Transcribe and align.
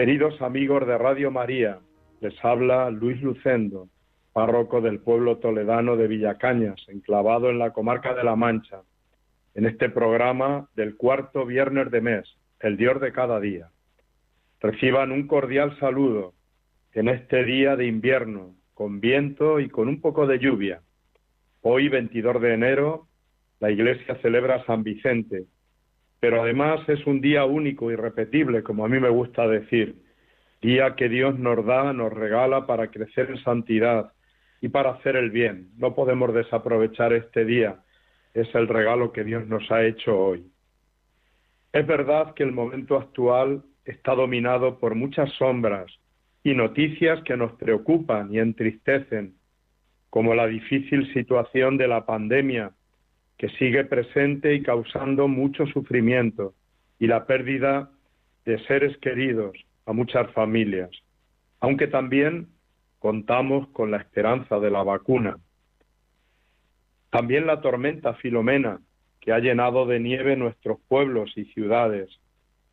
Queridos 0.00 0.40
amigos 0.40 0.86
de 0.86 0.96
Radio 0.96 1.30
María, 1.30 1.78
les 2.22 2.32
habla 2.42 2.88
Luis 2.88 3.20
Lucendo, 3.20 3.90
párroco 4.32 4.80
del 4.80 5.00
pueblo 5.00 5.36
toledano 5.36 5.94
de 5.98 6.08
Villacañas, 6.08 6.82
enclavado 6.88 7.50
en 7.50 7.58
la 7.58 7.74
comarca 7.74 8.14
de 8.14 8.24
La 8.24 8.34
Mancha, 8.34 8.80
en 9.54 9.66
este 9.66 9.90
programa 9.90 10.70
del 10.74 10.96
cuarto 10.96 11.44
viernes 11.44 11.90
de 11.90 12.00
mes, 12.00 12.24
el 12.60 12.78
Dios 12.78 12.98
de 13.02 13.12
cada 13.12 13.40
día. 13.40 13.68
Reciban 14.60 15.12
un 15.12 15.26
cordial 15.26 15.78
saludo 15.78 16.32
en 16.94 17.10
este 17.10 17.44
día 17.44 17.76
de 17.76 17.84
invierno, 17.84 18.54
con 18.72 19.00
viento 19.00 19.60
y 19.60 19.68
con 19.68 19.86
un 19.86 20.00
poco 20.00 20.26
de 20.26 20.38
lluvia. 20.38 20.80
Hoy, 21.60 21.90
22 21.90 22.40
de 22.40 22.54
enero, 22.54 23.06
la 23.58 23.70
Iglesia 23.70 24.16
celebra 24.22 24.64
San 24.64 24.82
Vicente, 24.82 25.44
pero 26.20 26.42
además 26.42 26.86
es 26.88 27.06
un 27.06 27.20
día 27.22 27.44
único, 27.46 27.90
irrepetible, 27.90 28.62
como 28.62 28.84
a 28.84 28.88
mí 28.88 29.00
me 29.00 29.08
gusta 29.08 29.48
decir, 29.48 29.96
día 30.60 30.94
que 30.94 31.08
Dios 31.08 31.38
nos 31.38 31.64
da, 31.64 31.92
nos 31.94 32.12
regala 32.12 32.66
para 32.66 32.90
crecer 32.90 33.30
en 33.30 33.42
santidad 33.42 34.12
y 34.60 34.68
para 34.68 34.90
hacer 34.90 35.16
el 35.16 35.30
bien. 35.30 35.70
No 35.78 35.94
podemos 35.94 36.34
desaprovechar 36.34 37.14
este 37.14 37.46
día, 37.46 37.80
es 38.34 38.54
el 38.54 38.68
regalo 38.68 39.12
que 39.12 39.24
Dios 39.24 39.46
nos 39.46 39.70
ha 39.70 39.82
hecho 39.84 40.16
hoy. 40.16 40.44
Es 41.72 41.86
verdad 41.86 42.34
que 42.34 42.42
el 42.42 42.52
momento 42.52 42.98
actual 42.98 43.62
está 43.84 44.14
dominado 44.14 44.78
por 44.78 44.94
muchas 44.94 45.32
sombras 45.32 45.86
y 46.44 46.54
noticias 46.54 47.22
que 47.24 47.36
nos 47.36 47.52
preocupan 47.52 48.32
y 48.32 48.38
entristecen, 48.38 49.36
como 50.10 50.34
la 50.34 50.46
difícil 50.46 51.12
situación 51.14 51.78
de 51.78 51.88
la 51.88 52.04
pandemia 52.04 52.72
que 53.40 53.48
sigue 53.56 53.84
presente 53.84 54.54
y 54.54 54.62
causando 54.62 55.26
mucho 55.26 55.64
sufrimiento 55.68 56.52
y 56.98 57.06
la 57.06 57.24
pérdida 57.24 57.90
de 58.44 58.62
seres 58.66 58.98
queridos 58.98 59.56
a 59.86 59.94
muchas 59.94 60.30
familias, 60.32 60.90
aunque 61.58 61.86
también 61.86 62.48
contamos 62.98 63.66
con 63.68 63.90
la 63.90 63.96
esperanza 63.96 64.60
de 64.60 64.70
la 64.70 64.82
vacuna. 64.82 65.38
También 67.08 67.46
la 67.46 67.62
tormenta 67.62 68.12
Filomena, 68.12 68.82
que 69.20 69.32
ha 69.32 69.38
llenado 69.38 69.86
de 69.86 70.00
nieve 70.00 70.36
nuestros 70.36 70.78
pueblos 70.86 71.32
y 71.34 71.46
ciudades, 71.46 72.10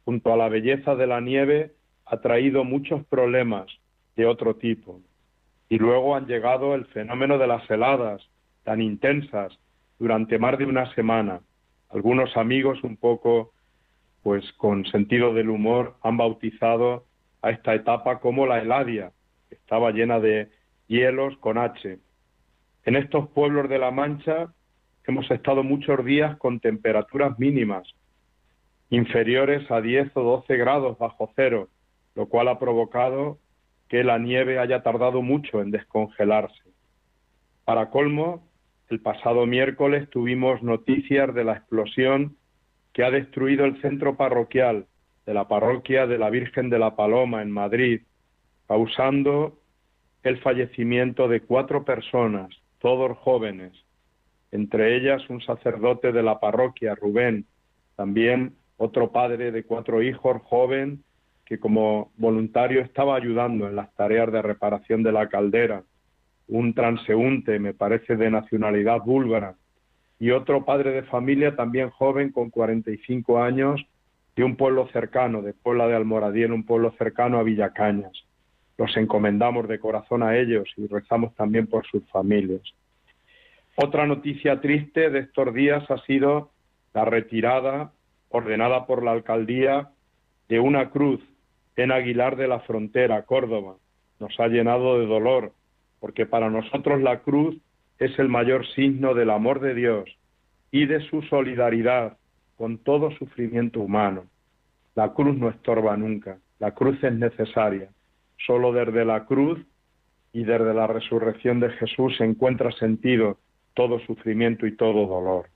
junto 0.04 0.34
a 0.34 0.38
la 0.38 0.50
belleza 0.50 0.96
de 0.98 1.08
la 1.08 1.22
nieve, 1.22 1.72
ha 2.06 2.20
traído 2.20 2.66
muchos 2.66 3.06
problemas 3.06 3.68
de 4.18 4.26
otro 4.26 4.58
tipo. 4.58 5.00
Y 5.70 5.78
luego 5.78 6.14
han 6.14 6.28
llegado 6.28 6.76
el 6.76 6.88
fenómeno 6.88 7.38
de 7.38 7.48
las 7.48 7.70
heladas 7.72 8.22
tan 8.66 8.82
intensas 8.82 9.58
durante 10.00 10.40
más 10.40 10.58
de 10.58 10.66
una 10.66 10.94
semana. 10.94 11.42
Algunos 11.90 12.36
amigos 12.38 12.84
un 12.84 12.98
poco 12.98 13.54
pues 14.24 14.44
con 14.54 14.86
sentido 14.86 15.34
del 15.34 15.50
humor 15.50 15.96
han 16.04 16.18
bautizado 16.18 17.06
a 17.42 17.52
esta 17.52 17.74
etapa 17.76 18.20
como 18.20 18.46
la 18.46 18.60
heladia, 18.60 19.12
estaba 19.50 19.92
llena 19.92 20.20
de 20.20 20.50
hielos 20.88 21.38
con 21.38 21.58
H. 21.58 22.00
En 22.84 22.96
estos 22.96 23.30
pueblos 23.30 23.70
de 23.70 23.80
la 23.80 23.92
Mancha 23.92 24.54
hemos 25.06 25.30
estado 25.32 25.64
muchos 25.64 26.04
días 26.04 26.38
con 26.38 26.60
temperaturas 26.60 27.40
mínimas, 27.40 27.88
inferiores 28.90 29.70
a 29.72 29.82
10 29.82 30.12
o 30.16 30.24
12 30.24 30.58
grados 30.58 30.98
bajo 30.98 31.32
cero, 31.36 31.70
lo 32.16 32.28
cual 32.28 32.50
ha 32.50 32.60
provocado 32.60 33.40
que 33.88 34.04
la 34.04 34.18
nieve 34.18 34.60
haya 34.60 34.84
tardado 34.84 35.22
mucho 35.22 35.62
en 35.62 35.72
descongelarse. 35.72 36.64
Para 37.64 37.90
colmo, 37.90 38.46
el 38.90 39.02
pasado 39.02 39.46
miércoles 39.46 40.10
tuvimos 40.10 40.64
noticias 40.64 41.34
de 41.34 41.44
la 41.44 41.54
explosión 41.54 42.38
que 42.94 43.04
ha 43.04 43.12
destruido 43.12 43.66
el 43.66 43.82
centro 43.82 44.16
parroquial 44.16 44.88
de 45.26 45.34
la 45.34 45.48
parroquia 45.48 46.08
de 46.08 46.18
la 46.18 46.30
Virgen 46.30 46.70
de 46.70 46.80
la 46.80 46.96
Paloma 46.96 47.42
en 47.42 47.52
Madrid, 47.52 48.02
causando 48.68 49.60
el 50.24 50.40
fallecimiento 50.40 51.28
de 51.28 51.42
cuatro 51.42 51.84
personas, 51.84 52.50
todos 52.80 53.18
jóvenes, 53.18 53.74
entre 54.52 54.96
ellas 54.96 55.30
un 55.30 55.42
sacerdote 55.42 56.14
de 56.14 56.24
la 56.24 56.40
parroquia, 56.40 56.96
Rubén, 56.96 57.46
también 57.96 58.56
otro 58.78 59.12
padre 59.12 59.52
de 59.52 59.64
cuatro 59.64 60.02
hijos, 60.02 60.42
joven, 60.44 61.04
que 61.46 61.60
como 61.60 62.12
voluntario 62.18 62.82
estaba 62.82 63.16
ayudando 63.16 63.68
en 63.68 63.76
las 63.76 63.94
tareas 63.96 64.32
de 64.32 64.42
reparación 64.42 65.04
de 65.04 65.12
la 65.12 65.28
caldera 65.28 65.84
un 66.48 66.74
transeúnte, 66.74 67.60
me 67.60 67.74
parece 67.74 68.16
de 68.16 68.30
nacionalidad 68.30 69.02
búlgara, 69.02 69.56
y 70.20 70.32
otro 70.32 70.66
padre 70.66 70.92
de 70.92 71.04
familia 71.04 71.56
también 71.56 71.90
joven 71.90 72.32
con 72.32 72.50
45 72.50 73.42
años 73.42 73.86
de 74.36 74.44
un 74.44 74.56
pueblo 74.56 74.88
cercano, 74.94 75.42
de 75.42 75.54
Puebla 75.54 75.88
de 75.88 75.96
Almoradí, 75.96 76.44
un 76.46 76.64
pueblo 76.64 76.94
cercano 76.98 77.40
a 77.40 77.44
Villacañas. 77.44 78.14
Los 78.78 78.96
encomendamos 78.98 79.68
de 79.68 79.80
corazón 79.80 80.24
a 80.24 80.38
ellos 80.38 80.70
y 80.78 80.88
rezamos 80.88 81.36
también 81.36 81.68
por 81.68 81.86
sus 81.88 82.08
familias. 82.10 82.62
Otra 83.76 84.06
noticia 84.06 84.62
triste 84.62 85.10
de 85.10 85.20
estos 85.20 85.54
días 85.54 85.90
ha 85.90 85.98
sido 86.06 86.52
la 86.94 87.06
retirada 87.06 87.92
ordenada 88.30 88.86
por 88.86 89.04
la 89.04 89.12
alcaldía 89.12 89.90
de 90.50 90.60
una 90.60 90.90
cruz 90.90 91.22
en 91.76 91.92
Aguilar 91.92 92.36
de 92.36 92.48
la 92.48 92.60
Frontera, 92.62 93.24
Córdoba. 93.24 93.76
Nos 94.20 94.40
ha 94.40 94.48
llenado 94.48 95.00
de 95.00 95.06
dolor 95.06 95.54
porque 96.00 96.26
para 96.26 96.50
nosotros 96.50 97.02
la 97.02 97.20
cruz 97.20 97.58
es 98.00 98.18
el 98.20 98.30
mayor 98.30 98.68
signo 98.74 99.14
del 99.14 99.30
amor 99.30 99.60
de 99.60 99.74
Dios 99.74 100.10
y 100.72 100.86
de 100.86 101.02
su 101.10 101.22
solidaridad 101.24 102.18
con 102.56 102.78
todo 102.78 103.12
sufrimiento 103.12 103.80
humano. 103.80 104.26
La 104.96 105.14
cruz 105.14 105.36
no 105.38 105.50
estorba 105.50 105.96
nunca, 105.98 106.40
la 106.60 106.72
cruz 106.72 107.04
es 107.04 107.14
necesaria. 107.14 107.90
Solo 108.46 108.72
desde 108.72 109.06
la 109.06 109.26
cruz 109.26 109.60
y 110.34 110.44
desde 110.44 110.74
la 110.74 110.88
resurrección 110.88 111.60
de 111.60 111.70
Jesús 111.72 112.16
se 112.18 112.26
encuentra 112.26 112.72
sentido 112.72 113.38
todo 113.74 114.00
sufrimiento 114.00 114.68
y 114.68 114.76
todo 114.76 115.08
dolor. 115.08 115.48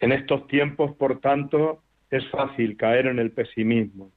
En 0.00 0.12
estos 0.12 0.46
tiempos, 0.48 0.94
por 0.96 1.20
tanto, 1.20 1.82
es 2.10 2.28
fácil 2.30 2.76
caer 2.76 3.06
en 3.06 3.18
el 3.18 3.32
pesimismo, 3.32 4.10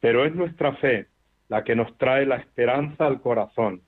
pero 0.00 0.24
es 0.24 0.34
nuestra 0.34 0.74
fe 0.76 1.06
la 1.48 1.64
que 1.64 1.76
nos 1.76 1.96
trae 1.98 2.26
la 2.26 2.36
esperanza 2.36 3.06
al 3.06 3.20
corazón 3.20 3.80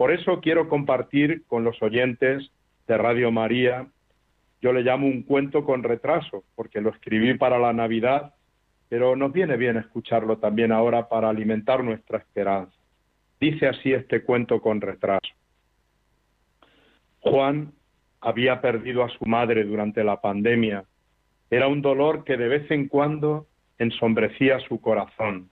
por 0.00 0.12
eso 0.12 0.40
quiero 0.40 0.66
compartir 0.70 1.44
con 1.46 1.62
los 1.62 1.82
oyentes 1.82 2.50
de 2.88 2.96
Radio 2.96 3.30
María, 3.30 3.86
yo 4.62 4.72
le 4.72 4.80
llamo 4.80 5.06
un 5.06 5.24
cuento 5.24 5.62
con 5.62 5.82
retraso, 5.82 6.42
porque 6.54 6.80
lo 6.80 6.88
escribí 6.88 7.34
para 7.34 7.58
la 7.58 7.74
Navidad, 7.74 8.32
pero 8.88 9.14
nos 9.14 9.30
viene 9.30 9.58
bien 9.58 9.76
escucharlo 9.76 10.38
también 10.38 10.72
ahora 10.72 11.06
para 11.10 11.28
alimentar 11.28 11.84
nuestra 11.84 12.16
esperanza. 12.16 12.74
Dice 13.38 13.66
así 13.66 13.92
este 13.92 14.22
cuento 14.22 14.62
con 14.62 14.80
retraso. 14.80 15.34
Juan 17.18 17.74
había 18.22 18.62
perdido 18.62 19.04
a 19.04 19.10
su 19.10 19.26
madre 19.26 19.64
durante 19.64 20.02
la 20.02 20.18
pandemia. 20.22 20.86
Era 21.50 21.68
un 21.68 21.82
dolor 21.82 22.24
que 22.24 22.38
de 22.38 22.48
vez 22.48 22.70
en 22.70 22.88
cuando 22.88 23.48
ensombrecía 23.76 24.60
su 24.60 24.80
corazón. 24.80 25.50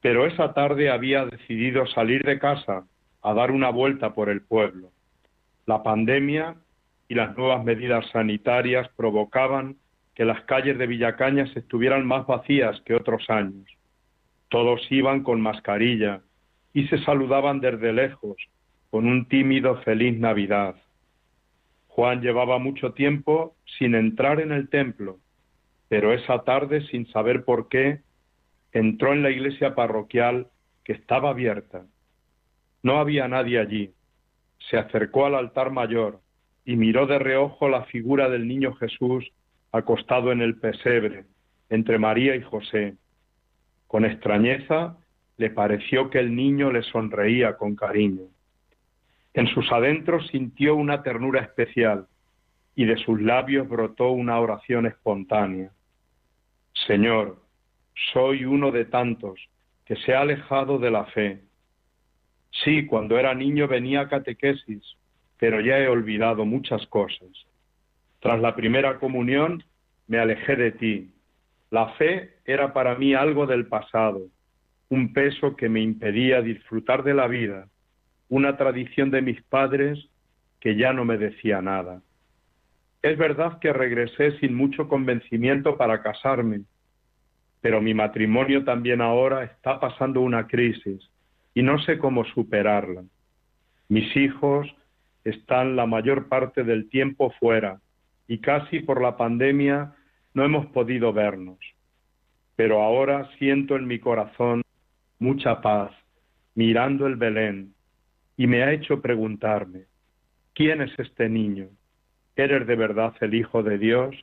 Pero 0.00 0.26
esa 0.26 0.54
tarde 0.54 0.90
había 0.90 1.26
decidido 1.26 1.88
salir 1.88 2.22
de 2.22 2.38
casa 2.38 2.84
a 3.22 3.34
dar 3.34 3.50
una 3.50 3.70
vuelta 3.70 4.14
por 4.14 4.28
el 4.28 4.42
pueblo. 4.42 4.90
La 5.66 5.82
pandemia 5.82 6.56
y 7.08 7.14
las 7.14 7.36
nuevas 7.36 7.64
medidas 7.64 8.06
sanitarias 8.10 8.88
provocaban 8.96 9.76
que 10.14 10.24
las 10.24 10.42
calles 10.44 10.78
de 10.78 10.86
Villacañas 10.86 11.54
estuvieran 11.56 12.06
más 12.06 12.26
vacías 12.26 12.80
que 12.82 12.94
otros 12.94 13.28
años. 13.30 13.66
Todos 14.48 14.80
iban 14.90 15.22
con 15.22 15.40
mascarilla 15.40 16.22
y 16.72 16.86
se 16.88 16.98
saludaban 17.04 17.60
desde 17.60 17.92
lejos 17.92 18.36
con 18.90 19.06
un 19.06 19.26
tímido 19.26 19.76
feliz 19.82 20.18
Navidad. 20.18 20.76
Juan 21.88 22.20
llevaba 22.20 22.58
mucho 22.58 22.92
tiempo 22.92 23.54
sin 23.78 23.94
entrar 23.94 24.40
en 24.40 24.52
el 24.52 24.68
templo, 24.68 25.18
pero 25.88 26.12
esa 26.12 26.44
tarde, 26.44 26.86
sin 26.88 27.06
saber 27.08 27.44
por 27.44 27.68
qué, 27.68 28.00
entró 28.72 29.12
en 29.12 29.22
la 29.22 29.30
iglesia 29.30 29.74
parroquial 29.74 30.48
que 30.84 30.92
estaba 30.92 31.30
abierta 31.30 31.84
no 32.82 32.98
había 32.98 33.28
nadie 33.28 33.58
allí. 33.58 33.92
Se 34.70 34.76
acercó 34.78 35.26
al 35.26 35.34
altar 35.34 35.70
mayor 35.70 36.20
y 36.64 36.76
miró 36.76 37.06
de 37.06 37.18
reojo 37.18 37.68
la 37.68 37.84
figura 37.84 38.28
del 38.28 38.46
niño 38.46 38.74
Jesús 38.74 39.30
acostado 39.72 40.32
en 40.32 40.40
el 40.40 40.56
pesebre, 40.58 41.24
entre 41.70 41.98
María 41.98 42.34
y 42.36 42.42
José. 42.42 42.94
Con 43.86 44.04
extrañeza 44.04 44.96
le 45.36 45.50
pareció 45.50 46.10
que 46.10 46.18
el 46.18 46.34
niño 46.34 46.70
le 46.72 46.82
sonreía 46.82 47.56
con 47.56 47.74
cariño. 47.74 48.24
En 49.34 49.46
sus 49.46 49.70
adentros 49.70 50.26
sintió 50.28 50.74
una 50.74 51.02
ternura 51.02 51.40
especial 51.40 52.06
y 52.74 52.84
de 52.84 52.96
sus 52.96 53.20
labios 53.20 53.68
brotó 53.68 54.10
una 54.10 54.38
oración 54.38 54.86
espontánea. 54.86 55.70
Señor, 56.86 57.42
soy 58.12 58.44
uno 58.44 58.70
de 58.70 58.84
tantos 58.84 59.40
que 59.84 59.96
se 59.96 60.14
ha 60.14 60.20
alejado 60.20 60.78
de 60.78 60.90
la 60.90 61.04
fe. 61.06 61.42
Sí, 62.50 62.86
cuando 62.86 63.18
era 63.18 63.34
niño 63.34 63.68
venía 63.68 64.00
a 64.02 64.08
catequesis, 64.08 64.82
pero 65.38 65.60
ya 65.60 65.78
he 65.78 65.88
olvidado 65.88 66.44
muchas 66.44 66.86
cosas. 66.86 67.28
Tras 68.20 68.40
la 68.40 68.54
primera 68.56 68.98
comunión 68.98 69.62
me 70.08 70.18
alejé 70.18 70.56
de 70.56 70.72
ti. 70.72 71.10
La 71.70 71.90
fe 71.94 72.34
era 72.44 72.72
para 72.72 72.94
mí 72.96 73.14
algo 73.14 73.46
del 73.46 73.66
pasado, 73.66 74.22
un 74.88 75.12
peso 75.12 75.54
que 75.54 75.68
me 75.68 75.80
impedía 75.80 76.40
disfrutar 76.40 77.04
de 77.04 77.14
la 77.14 77.28
vida, 77.28 77.68
una 78.28 78.56
tradición 78.56 79.10
de 79.10 79.22
mis 79.22 79.42
padres 79.42 79.98
que 80.60 80.76
ya 80.76 80.92
no 80.92 81.04
me 81.04 81.18
decía 81.18 81.62
nada. 81.62 82.00
Es 83.02 83.16
verdad 83.16 83.60
que 83.60 83.72
regresé 83.72 84.38
sin 84.40 84.54
mucho 84.54 84.88
convencimiento 84.88 85.76
para 85.76 86.02
casarme, 86.02 86.62
pero 87.60 87.80
mi 87.80 87.94
matrimonio 87.94 88.64
también 88.64 89.00
ahora 89.00 89.44
está 89.44 89.78
pasando 89.78 90.20
una 90.20 90.46
crisis 90.46 91.08
y 91.58 91.62
no 91.64 91.80
sé 91.80 91.98
cómo 91.98 92.24
superarla. 92.24 93.02
Mis 93.88 94.16
hijos 94.16 94.72
están 95.24 95.74
la 95.74 95.86
mayor 95.86 96.28
parte 96.28 96.62
del 96.62 96.88
tiempo 96.88 97.32
fuera 97.40 97.80
y 98.28 98.38
casi 98.38 98.78
por 98.78 99.02
la 99.02 99.16
pandemia 99.16 99.92
no 100.34 100.44
hemos 100.44 100.66
podido 100.66 101.12
vernos. 101.12 101.58
Pero 102.54 102.80
ahora 102.80 103.28
siento 103.40 103.74
en 103.74 103.88
mi 103.88 103.98
corazón 103.98 104.62
mucha 105.18 105.60
paz 105.60 105.90
mirando 106.54 107.08
el 107.08 107.16
Belén 107.16 107.74
y 108.36 108.46
me 108.46 108.62
ha 108.62 108.72
hecho 108.72 109.02
preguntarme, 109.02 109.86
¿quién 110.54 110.80
es 110.80 110.96
este 110.96 111.28
niño? 111.28 111.66
¿Eres 112.36 112.68
de 112.68 112.76
verdad 112.76 113.14
el 113.20 113.34
Hijo 113.34 113.64
de 113.64 113.78
Dios? 113.78 114.14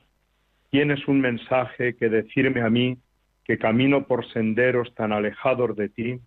¿Tienes 0.70 1.06
un 1.06 1.20
mensaje 1.20 1.96
que 1.96 2.08
decirme 2.08 2.62
a 2.62 2.70
mí 2.70 2.96
que 3.44 3.58
camino 3.58 4.06
por 4.06 4.26
senderos 4.32 4.94
tan 4.94 5.12
alejados 5.12 5.76
de 5.76 5.90
ti? 5.90 6.20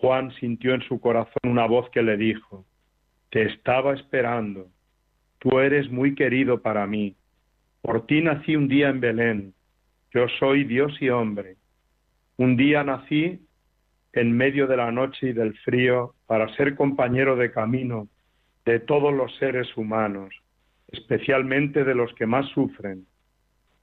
Juan 0.00 0.32
sintió 0.40 0.74
en 0.74 0.82
su 0.82 0.98
corazón 0.98 1.42
una 1.44 1.66
voz 1.66 1.90
que 1.90 2.02
le 2.02 2.16
dijo, 2.16 2.64
Te 3.30 3.42
estaba 3.42 3.92
esperando, 3.94 4.68
tú 5.38 5.60
eres 5.60 5.90
muy 5.90 6.14
querido 6.14 6.62
para 6.62 6.86
mí, 6.86 7.16
por 7.82 8.06
ti 8.06 8.22
nací 8.22 8.56
un 8.56 8.68
día 8.68 8.88
en 8.88 9.00
Belén, 9.00 9.54
yo 10.12 10.26
soy 10.38 10.64
Dios 10.64 10.92
y 11.00 11.08
hombre. 11.08 11.56
Un 12.36 12.56
día 12.56 12.82
nací 12.82 13.40
en 14.12 14.36
medio 14.36 14.66
de 14.66 14.76
la 14.76 14.90
noche 14.90 15.28
y 15.28 15.32
del 15.32 15.56
frío 15.58 16.14
para 16.26 16.54
ser 16.56 16.74
compañero 16.74 17.36
de 17.36 17.52
camino 17.52 18.08
de 18.64 18.80
todos 18.80 19.12
los 19.14 19.34
seres 19.36 19.68
humanos, 19.76 20.34
especialmente 20.88 21.84
de 21.84 21.94
los 21.94 22.12
que 22.14 22.26
más 22.26 22.48
sufren. 22.48 23.06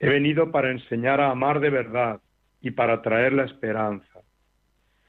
He 0.00 0.08
venido 0.08 0.50
para 0.50 0.70
enseñar 0.70 1.20
a 1.20 1.30
amar 1.30 1.60
de 1.60 1.70
verdad 1.70 2.20
y 2.60 2.72
para 2.72 3.02
traer 3.02 3.32
la 3.32 3.44
esperanza. 3.44 4.20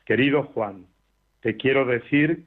Querido 0.05 0.43
Juan, 0.43 0.85
te 1.41 1.57
quiero 1.57 1.85
decir 1.85 2.45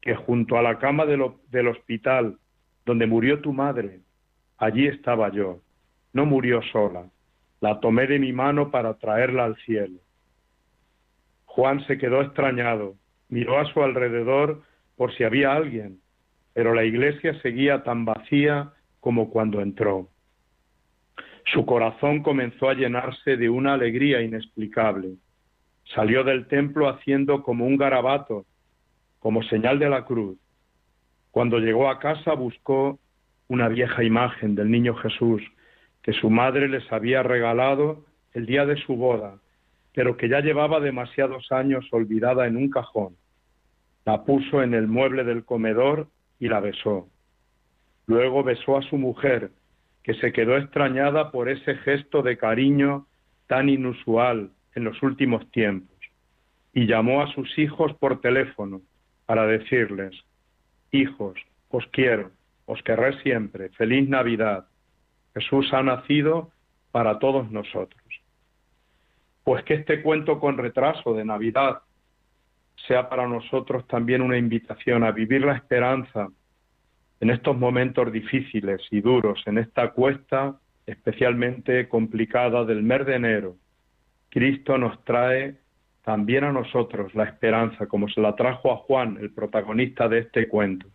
que 0.00 0.14
junto 0.14 0.56
a 0.56 0.62
la 0.62 0.78
cama 0.78 1.04
del 1.06 1.68
hospital 1.68 2.38
donde 2.86 3.06
murió 3.06 3.40
tu 3.40 3.52
madre, 3.52 4.00
allí 4.58 4.86
estaba 4.86 5.30
yo. 5.30 5.60
No 6.12 6.26
murió 6.26 6.62
sola. 6.72 7.04
La 7.60 7.80
tomé 7.80 8.06
de 8.06 8.18
mi 8.18 8.32
mano 8.32 8.70
para 8.70 8.94
traerla 8.94 9.44
al 9.44 9.56
cielo. 9.58 10.00
Juan 11.44 11.84
se 11.86 11.98
quedó 11.98 12.22
extrañado, 12.22 12.94
miró 13.28 13.58
a 13.58 13.66
su 13.72 13.82
alrededor 13.82 14.62
por 14.96 15.14
si 15.14 15.24
había 15.24 15.52
alguien, 15.52 16.00
pero 16.54 16.74
la 16.74 16.84
iglesia 16.84 17.38
seguía 17.42 17.82
tan 17.82 18.04
vacía 18.04 18.72
como 19.00 19.30
cuando 19.30 19.60
entró. 19.60 20.08
Su 21.52 21.66
corazón 21.66 22.22
comenzó 22.22 22.68
a 22.68 22.74
llenarse 22.74 23.36
de 23.36 23.48
una 23.48 23.74
alegría 23.74 24.22
inexplicable. 24.22 25.14
Salió 25.94 26.24
del 26.24 26.46
templo 26.46 26.88
haciendo 26.88 27.42
como 27.42 27.66
un 27.66 27.76
garabato, 27.76 28.44
como 29.18 29.42
señal 29.44 29.78
de 29.78 29.90
la 29.90 30.04
cruz. 30.04 30.38
Cuando 31.30 31.58
llegó 31.58 31.88
a 31.88 31.98
casa 31.98 32.34
buscó 32.34 32.98
una 33.48 33.68
vieja 33.68 34.02
imagen 34.04 34.54
del 34.54 34.70
niño 34.70 34.94
Jesús 34.96 35.42
que 36.02 36.12
su 36.12 36.30
madre 36.30 36.68
les 36.68 36.90
había 36.92 37.22
regalado 37.22 38.04
el 38.32 38.46
día 38.46 38.64
de 38.64 38.76
su 38.76 38.96
boda 38.96 39.38
pero 39.94 40.16
que 40.16 40.28
ya 40.28 40.40
llevaba 40.40 40.80
demasiados 40.80 41.50
años 41.50 41.86
olvidada 41.90 42.46
en 42.46 42.56
un 42.56 42.70
cajón. 42.70 43.16
La 44.04 44.24
puso 44.24 44.62
en 44.62 44.74
el 44.74 44.86
mueble 44.86 45.24
del 45.24 45.44
comedor 45.44 46.08
y 46.38 46.48
la 46.48 46.60
besó. 46.60 47.08
Luego 48.06 48.42
besó 48.42 48.76
a 48.76 48.82
su 48.82 48.96
mujer, 48.96 49.50
que 50.02 50.14
se 50.14 50.32
quedó 50.32 50.56
extrañada 50.56 51.30
por 51.30 51.48
ese 51.48 51.74
gesto 51.76 52.22
de 52.22 52.38
cariño 52.38 53.06
tan 53.46 53.68
inusual 53.68 54.50
en 54.74 54.84
los 54.84 55.02
últimos 55.02 55.50
tiempos, 55.50 55.96
y 56.72 56.86
llamó 56.86 57.22
a 57.22 57.32
sus 57.34 57.58
hijos 57.58 57.92
por 57.94 58.20
teléfono 58.20 58.80
para 59.26 59.46
decirles, 59.46 60.14
Hijos, 60.92 61.38
os 61.68 61.86
quiero, 61.92 62.32
os 62.66 62.82
querré 62.82 63.20
siempre, 63.22 63.68
feliz 63.70 64.08
Navidad. 64.08 64.66
Jesús 65.34 65.72
ha 65.72 65.82
nacido 65.82 66.50
para 66.90 67.20
todos 67.20 67.50
nosotros 67.50 68.00
pues 69.50 69.64
que 69.64 69.74
este 69.74 70.02
cuento 70.02 70.38
con 70.38 70.58
retraso 70.58 71.14
de 71.14 71.24
Navidad 71.24 71.80
sea 72.86 73.08
para 73.08 73.26
nosotros 73.26 73.86
también 73.88 74.22
una 74.22 74.38
invitación 74.38 75.04
a 75.04 75.10
vivir 75.10 75.44
la 75.44 75.56
esperanza 75.56 76.28
en 77.20 77.30
estos 77.30 77.56
momentos 77.56 78.10
difíciles 78.12 78.80
y 78.90 79.00
duros, 79.00 79.42
en 79.46 79.58
esta 79.58 79.90
cuesta 79.90 80.56
especialmente 80.86 81.88
complicada 81.88 82.64
del 82.64 82.82
mes 82.82 83.04
de 83.06 83.14
enero. 83.14 83.56
Cristo 84.30 84.78
nos 84.78 85.04
trae 85.04 85.56
también 86.02 86.44
a 86.44 86.52
nosotros 86.52 87.14
la 87.14 87.24
esperanza, 87.24 87.86
como 87.86 88.08
se 88.08 88.20
la 88.20 88.34
trajo 88.34 88.72
a 88.72 88.76
Juan, 88.76 89.18
el 89.20 89.30
protagonista 89.30 90.08
de 90.08 90.20
este 90.20 90.48
cuento. 90.48 90.86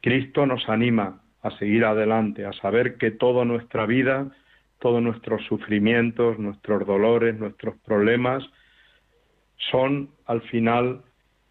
Cristo 0.00 0.46
nos 0.46 0.68
anima 0.68 1.22
a 1.42 1.50
seguir 1.58 1.84
adelante, 1.84 2.44
a 2.44 2.52
saber 2.52 2.98
que 2.98 3.10
toda 3.10 3.44
nuestra 3.44 3.86
vida 3.86 4.30
todos 4.78 5.02
nuestros 5.02 5.44
sufrimientos, 5.46 6.38
nuestros 6.38 6.86
dolores, 6.86 7.38
nuestros 7.38 7.76
problemas, 7.78 8.44
son 9.70 10.10
al 10.26 10.40
final 10.42 11.02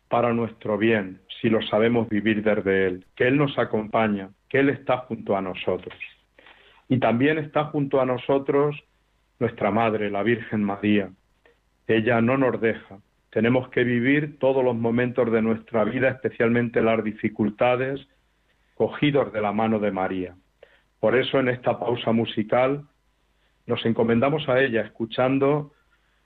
para 0.08 0.34
nuestro 0.34 0.78
bien, 0.78 1.20
si 1.42 1.50
lo 1.50 1.62
sabemos 1.62 2.08
vivir 2.08 2.42
desde 2.42 2.88
Él, 2.88 3.06
que 3.16 3.28
Él 3.28 3.38
nos 3.38 3.58
acompaña, 3.60 4.30
que 4.50 4.60
Él 4.60 4.70
está 4.70 5.00
junto 5.00 5.36
a 5.36 5.42
nosotros. 5.42 5.98
Y 6.88 7.00
también 7.00 7.38
está 7.38 7.66
junto 7.66 8.00
a 8.00 8.06
nosotros 8.06 8.82
nuestra 9.39 9.72
Madre, 9.72 10.10
la 10.10 10.24
Virgen 10.24 10.63
María. 10.63 11.10
Ella 11.88 12.22
no 12.22 12.38
nos 12.38 12.60
deja. 12.60 13.00
Tenemos 13.29 13.70
que 13.70 13.84
vivir 13.84 14.39
todos 14.39 14.63
los 14.63 14.75
momentos 14.75 15.32
de 15.32 15.41
nuestra 15.41 15.84
vida, 15.84 16.10
especialmente 16.10 16.82
las 16.82 17.03
dificultades, 17.03 18.08
cogidos 18.75 19.32
de 19.34 19.41
la 19.41 19.51
mano 19.51 19.79
de 19.79 19.91
María. 19.91 20.36
Por 21.00 21.15
eso 21.15 21.39
en 21.39 21.50
esta 21.50 21.79
pausa 21.79 22.12
musical 22.12 22.84
nos 23.65 23.86
encomendamos 23.86 24.48
a 24.50 24.60
ella 24.62 24.82
escuchando 24.82 25.74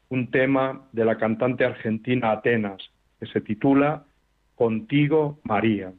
un 0.09 0.29
tema 0.29 0.87
de 0.91 1.05
la 1.05 1.17
cantante 1.17 1.65
argentina 1.65 2.31
Atenas, 2.31 2.91
que 3.19 3.25
se 3.27 3.41
titula 3.41 4.03
Contigo 4.55 5.39
María. 5.43 5.93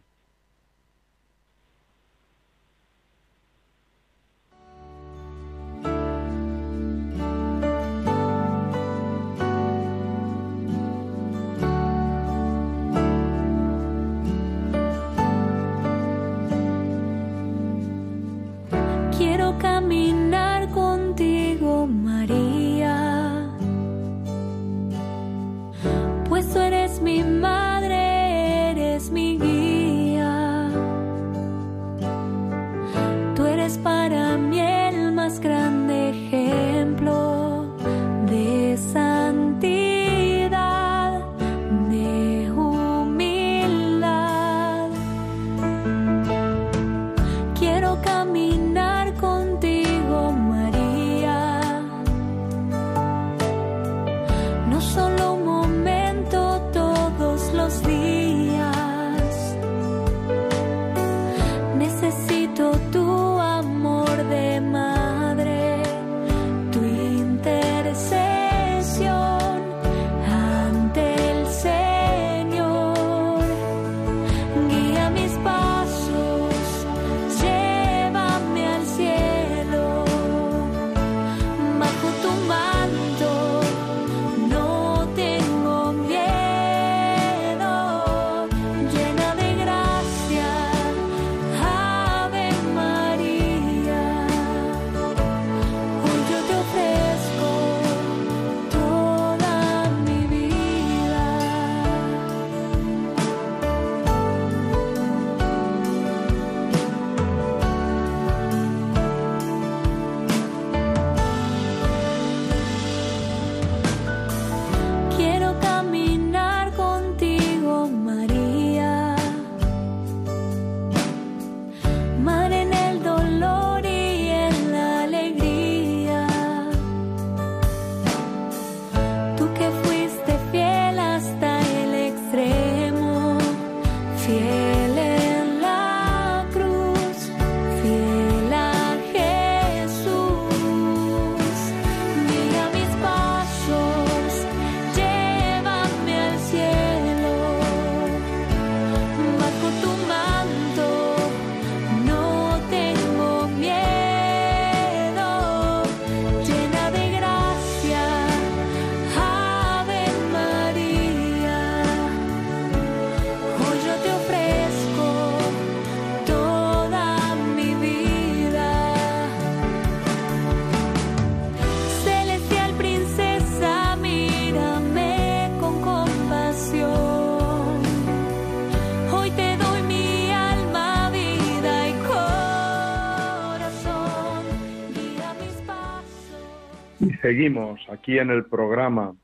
Seguimos 187.32 187.80
aquí 187.88 188.18
en 188.18 188.28
el 188.28 188.44
programa 188.44 189.14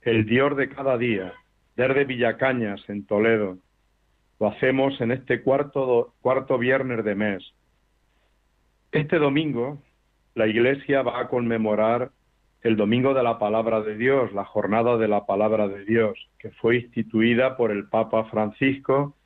El 0.00 0.24
Dios 0.24 0.56
de 0.56 0.68
cada 0.68 0.96
día, 0.96 1.32
desde 1.74 2.04
Villacañas, 2.04 2.80
en 2.88 3.04
Toledo. 3.04 3.58
Lo 4.38 4.46
hacemos 4.46 5.00
en 5.00 5.10
este 5.10 5.42
cuarto, 5.42 6.14
cuarto 6.20 6.58
viernes 6.58 7.04
de 7.04 7.16
mes. 7.16 7.42
Este 8.92 9.18
domingo 9.18 9.78
la 10.36 10.46
Iglesia 10.46 11.02
va 11.02 11.18
a 11.18 11.26
conmemorar 11.26 12.12
el 12.62 12.76
Domingo 12.76 13.14
de 13.14 13.24
la 13.24 13.40
Palabra 13.40 13.80
de 13.80 13.96
Dios, 13.96 14.32
la 14.32 14.44
Jornada 14.44 14.96
de 14.96 15.08
la 15.08 15.26
Palabra 15.26 15.66
de 15.66 15.84
Dios, 15.84 16.16
que 16.38 16.50
fue 16.50 16.76
instituida 16.76 17.56
por 17.56 17.72
el 17.72 17.88
Papa 17.88 18.26
Francisco 18.26 19.16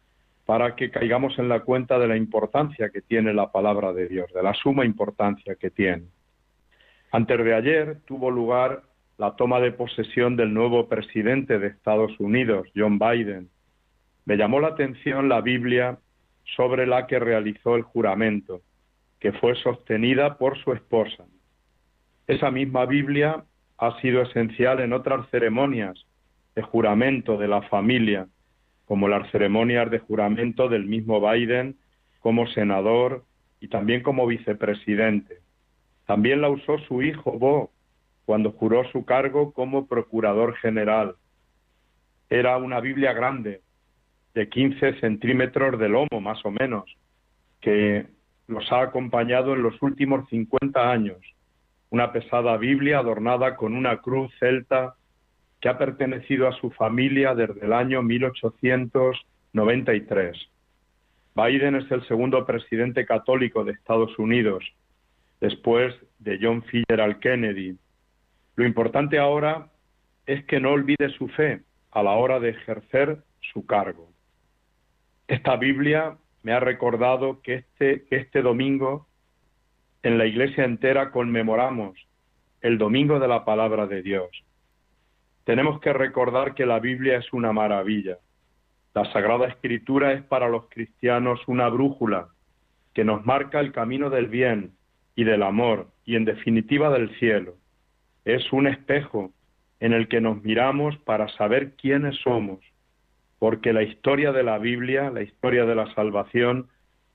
para 0.47 0.77
que 0.77 0.91
caigamos 0.91 1.39
en 1.39 1.51
la 1.51 1.61
cuenta 1.61 1.99
de 1.99 2.09
la 2.09 2.17
importancia 2.17 2.89
que 2.89 3.03
tiene 3.03 3.35
la 3.35 3.53
palabra 3.53 3.93
de 3.93 4.09
Dios, 4.09 4.33
de 4.33 4.43
la 4.43 4.55
suma 4.55 4.87
importancia 4.87 5.57
que 5.57 5.71
tiene. 5.71 6.05
Antes 7.13 7.45
de 7.45 7.55
ayer 7.55 7.99
tuvo 8.07 8.31
lugar 8.31 8.83
la 9.19 9.35
toma 9.35 9.61
de 9.61 9.73
posesión 9.73 10.37
del 10.37 10.55
nuevo 10.55 10.89
presidente 10.89 11.59
de 11.59 11.67
Estados 11.67 12.13
Unidos, 12.21 12.69
John 12.75 12.99
Biden. 12.99 13.51
Me 14.25 14.37
llamó 14.37 14.61
la 14.61 14.69
atención 14.69 15.29
la 15.29 15.41
Biblia 15.41 15.99
sobre 16.57 16.87
la 16.87 17.09
que 17.09 17.19
realizó 17.19 17.75
el 17.75 17.83
juramento, 17.83 18.63
que 19.19 19.33
fue 19.33 19.57
sostenida 19.57 20.39
por 20.39 20.57
su 20.63 20.73
esposa. 20.73 21.25
Esa 22.29 22.53
misma 22.53 22.87
Biblia 22.87 23.45
ha 23.79 24.01
sido 24.01 24.23
esencial 24.23 24.79
en 24.81 24.93
otras 24.93 25.29
ceremonias 25.31 26.07
de 26.55 26.63
juramento 26.63 27.37
de 27.39 27.49
la 27.49 27.63
familia, 27.63 28.29
como 28.85 29.09
las 29.09 29.29
ceremonias 29.33 29.91
de 29.91 29.99
juramento 29.99 30.69
del 30.69 30.87
mismo 30.87 31.21
Biden 31.21 31.77
como 32.21 32.47
senador 32.47 33.25
y 33.61 33.69
también 33.69 34.03
como 34.03 34.27
vicepresidente. 34.27 35.39
También 36.11 36.41
la 36.41 36.49
usó 36.49 36.79
su 36.89 37.03
hijo 37.03 37.39
Bo 37.39 37.71
cuando 38.25 38.51
juró 38.51 38.83
su 38.91 39.05
cargo 39.05 39.53
como 39.53 39.87
procurador 39.87 40.57
general. 40.57 41.15
Era 42.29 42.57
una 42.57 42.81
Biblia 42.81 43.13
grande, 43.13 43.61
de 44.35 44.49
15 44.49 44.99
centímetros 44.99 45.79
de 45.79 45.89
lomo 45.89 46.21
más 46.21 46.45
o 46.45 46.51
menos, 46.51 46.93
que 47.61 48.09
los 48.49 48.73
ha 48.73 48.81
acompañado 48.81 49.55
en 49.55 49.63
los 49.63 49.81
últimos 49.81 50.29
50 50.31 50.91
años. 50.91 51.19
Una 51.91 52.11
pesada 52.11 52.57
Biblia 52.57 52.99
adornada 52.99 53.55
con 53.55 53.73
una 53.73 53.99
cruz 53.99 54.35
celta 54.41 54.97
que 55.61 55.69
ha 55.69 55.79
pertenecido 55.79 56.49
a 56.49 56.53
su 56.55 56.73
familia 56.73 57.37
desde 57.37 57.65
el 57.65 57.73
año 57.73 58.03
1893. 58.03 60.37
Biden 61.37 61.77
es 61.77 61.89
el 61.93 62.05
segundo 62.09 62.45
presidente 62.45 63.07
católico 63.07 63.63
de 63.63 63.71
Estados 63.71 64.19
Unidos 64.19 64.65
después 65.41 65.95
de 66.19 66.39
John 66.41 66.63
Fitzgerald 66.63 67.19
Kennedy. 67.21 67.77
Lo 68.57 68.67
importante 68.67 69.19
ahora 69.19 69.71
es 70.27 70.45
que 70.45 70.61
no 70.61 70.73
olvide 70.73 71.09
su 71.17 71.29
fe 71.29 71.63
a 71.91 72.03
la 72.03 72.13
hora 72.13 72.39
de 72.39 72.51
ejercer 72.51 73.23
su 73.53 73.67
cargo. 73.67 74.11
Esta 75.27 75.57
Biblia 75.57 76.17
me 76.43 76.53
ha 76.53 76.61
recordado 76.61 77.41
que 77.43 77.55
este, 77.55 78.05
que 78.05 78.17
este 78.17 78.43
domingo 78.43 79.07
en 80.03 80.19
la 80.19 80.27
iglesia 80.27 80.65
entera 80.65 81.11
conmemoramos 81.11 81.99
el 82.61 82.79
domingo 82.79 83.19
de 83.19 83.29
la 83.29 83.45
palabra 83.45 83.87
de 83.87 84.03
Dios. 84.03 84.31
Tenemos 85.45 85.81
que 85.81 85.93
recordar 85.93 86.55
que 86.55 86.67
la 86.67 86.79
Biblia 86.79 87.19
es 87.19 87.33
una 87.33 87.53
maravilla. 87.53 88.19
La 88.95 89.11
Sagrada 89.13 89.47
Escritura 89.47 90.13
es 90.13 90.23
para 90.23 90.49
los 90.49 90.69
cristianos 90.69 91.41
una 91.47 91.69
brújula 91.69 92.29
que 92.93 93.05
nos 93.05 93.25
marca 93.25 93.61
el 93.61 93.73
camino 93.73 94.11
del 94.11 94.27
bien, 94.27 94.73
y 95.21 95.25
del 95.25 95.43
amor 95.43 95.89
y 96.07 96.17
en 96.17 96.25
definitiva 96.25 96.89
del 96.89 97.15
cielo. 97.19 97.57
Es 98.25 98.51
un 98.55 98.67
espejo 98.67 99.31
en 99.79 99.93
el 99.93 100.09
que 100.09 100.23
nos 100.23 100.43
miramos 100.43 100.97
para 100.97 101.29
saber 101.37 101.75
quiénes 101.77 102.17
somos, 102.23 102.61
porque 103.39 103.75
la 103.75 103.83
historia 103.83 104.33
de 104.33 104.43
la 104.43 104.57
Biblia, 104.57 105.11
la 105.11 105.21
historia 105.21 105.67
de 105.67 105.75
la 105.75 105.93
salvación, 105.95 106.69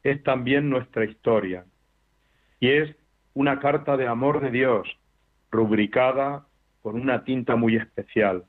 es 0.03 0.21
también 0.21 0.69
nuestra 0.69 1.03
historia. 1.05 1.65
Y 2.59 2.69
es 2.69 2.95
una 3.33 3.59
carta 3.59 3.97
de 3.97 4.05
amor 4.05 4.39
de 4.39 4.51
Dios, 4.51 4.87
rubricada 5.49 6.45
con 6.83 7.01
una 7.01 7.23
tinta 7.23 7.55
muy 7.55 7.75
especial, 7.75 8.43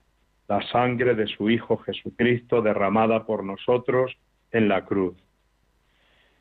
la 0.49 0.61
sangre 0.69 1.15
de 1.15 1.29
su 1.29 1.49
Hijo 1.49 1.79
Jesucristo 1.79 2.61
derramada 2.61 3.25
por 3.25 3.43
nosotros 3.43 4.15
en 4.53 4.69
la 4.69 4.85
cruz. 4.85 5.17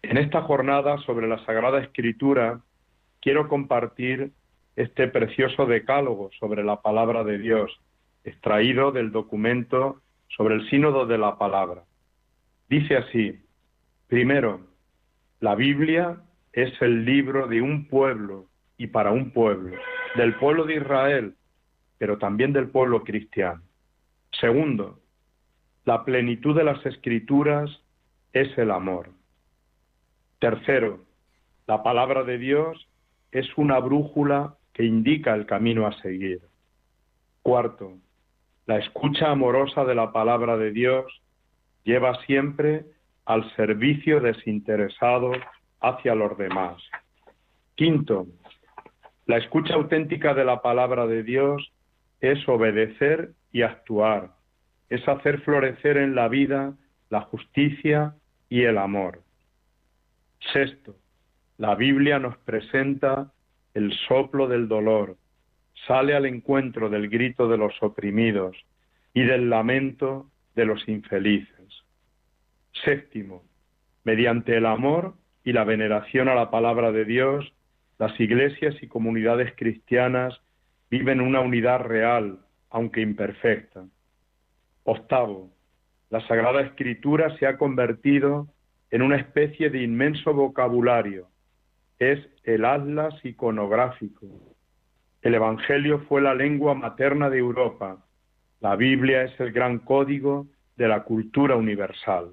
En 0.01 0.17
esta 0.17 0.41
jornada 0.41 0.97
sobre 1.05 1.29
la 1.29 1.39
Sagrada 1.45 1.79
Escritura 1.79 2.59
quiero 3.25 3.47
compartir 3.47 4.33
este 4.75 5.07
precioso 5.07 5.65
decálogo 5.65 6.29
sobre 6.39 6.63
la 6.63 6.83
palabra 6.83 7.23
de 7.23 7.39
Dios, 7.39 7.71
extraído 8.23 8.91
del 8.91 9.11
documento 9.11 9.99
sobre 10.27 10.53
el 10.53 10.69
sínodo 10.69 11.07
de 11.07 11.17
la 11.17 11.39
palabra. 11.39 11.85
Dice 12.69 12.97
así, 12.97 13.41
primero, 14.07 14.67
la 15.39 15.55
Biblia 15.55 16.21
es 16.53 16.79
el 16.83 17.03
libro 17.03 17.47
de 17.47 17.63
un 17.63 17.87
pueblo 17.87 18.45
y 18.77 18.87
para 18.87 19.09
un 19.09 19.31
pueblo, 19.31 19.75
del 20.15 20.35
pueblo 20.35 20.65
de 20.65 20.75
Israel, 20.75 21.35
pero 21.97 22.19
también 22.19 22.53
del 22.53 22.69
pueblo 22.69 23.03
cristiano. 23.03 23.63
Segundo, 24.39 24.99
la 25.83 26.05
plenitud 26.05 26.55
de 26.55 26.63
las 26.63 26.85
escrituras 26.85 27.71
es 28.33 28.55
el 28.59 28.69
amor. 28.69 29.09
Tercero, 30.37 30.99
la 31.65 31.81
palabra 31.81 32.23
de 32.23 32.37
Dios 32.37 32.87
es 33.31 33.47
una 33.57 33.79
brújula 33.79 34.55
que 34.73 34.83
indica 34.83 35.33
el 35.33 35.45
camino 35.45 35.87
a 35.87 35.93
seguir. 36.01 36.41
Cuarto, 37.41 37.93
la 38.65 38.77
escucha 38.77 39.29
amorosa 39.29 39.85
de 39.85 39.95
la 39.95 40.11
palabra 40.11 40.57
de 40.57 40.71
Dios 40.71 41.05
lleva 41.83 42.19
siempre 42.25 42.85
al 43.25 43.53
servicio 43.55 44.19
desinteresado 44.19 45.31
hacia 45.81 46.15
los 46.15 46.37
demás. 46.37 46.81
Quinto, 47.75 48.27
la 49.25 49.37
escucha 49.37 49.75
auténtica 49.75 50.33
de 50.33 50.45
la 50.45 50.61
palabra 50.61 51.07
de 51.07 51.23
Dios 51.23 51.71
es 52.21 52.47
obedecer 52.47 53.31
y 53.51 53.61
actuar, 53.61 54.31
es 54.89 55.07
hacer 55.07 55.41
florecer 55.41 55.97
en 55.97 56.15
la 56.15 56.27
vida 56.27 56.73
la 57.09 57.21
justicia 57.21 58.15
y 58.49 58.63
el 58.63 58.77
amor. 58.77 59.21
Sexto, 60.53 60.95
la 61.57 61.75
Biblia 61.75 62.19
nos 62.19 62.37
presenta 62.39 63.31
el 63.73 63.93
soplo 64.07 64.47
del 64.47 64.67
dolor, 64.67 65.17
sale 65.87 66.13
al 66.13 66.25
encuentro 66.25 66.89
del 66.89 67.09
grito 67.09 67.47
de 67.47 67.57
los 67.57 67.73
oprimidos 67.81 68.57
y 69.13 69.23
del 69.23 69.49
lamento 69.49 70.29
de 70.55 70.65
los 70.65 70.85
infelices. 70.87 71.83
Séptimo, 72.83 73.43
mediante 74.03 74.57
el 74.57 74.65
amor 74.65 75.15
y 75.45 75.53
la 75.53 75.63
veneración 75.63 76.27
a 76.27 76.35
la 76.35 76.51
palabra 76.51 76.91
de 76.91 77.05
Dios, 77.05 77.53
las 77.99 78.19
iglesias 78.19 78.75
y 78.81 78.87
comunidades 78.87 79.53
cristianas 79.55 80.41
viven 80.89 81.21
una 81.21 81.39
unidad 81.39 81.79
real, 81.79 82.39
aunque 82.69 82.99
imperfecta. 82.99 83.85
Octavo, 84.83 85.51
la 86.09 86.19
Sagrada 86.27 86.61
Escritura 86.61 87.35
se 87.37 87.47
ha 87.47 87.57
convertido 87.57 88.47
en 88.91 89.01
una 89.01 89.15
especie 89.15 89.69
de 89.69 89.81
inmenso 89.81 90.33
vocabulario 90.33 91.29
es 91.99 92.19
el 92.43 92.65
atlas 92.65 93.13
iconográfico. 93.23 94.27
El 95.21 95.35
Evangelio 95.35 95.99
fue 96.07 96.21
la 96.21 96.35
lengua 96.35 96.73
materna 96.73 97.29
de 97.29 97.39
Europa. 97.39 98.05
La 98.59 98.75
Biblia 98.75 99.23
es 99.23 99.39
el 99.39 99.51
gran 99.51 99.79
código 99.79 100.47
de 100.75 100.87
la 100.87 101.03
cultura 101.03 101.55
universal. 101.55 102.31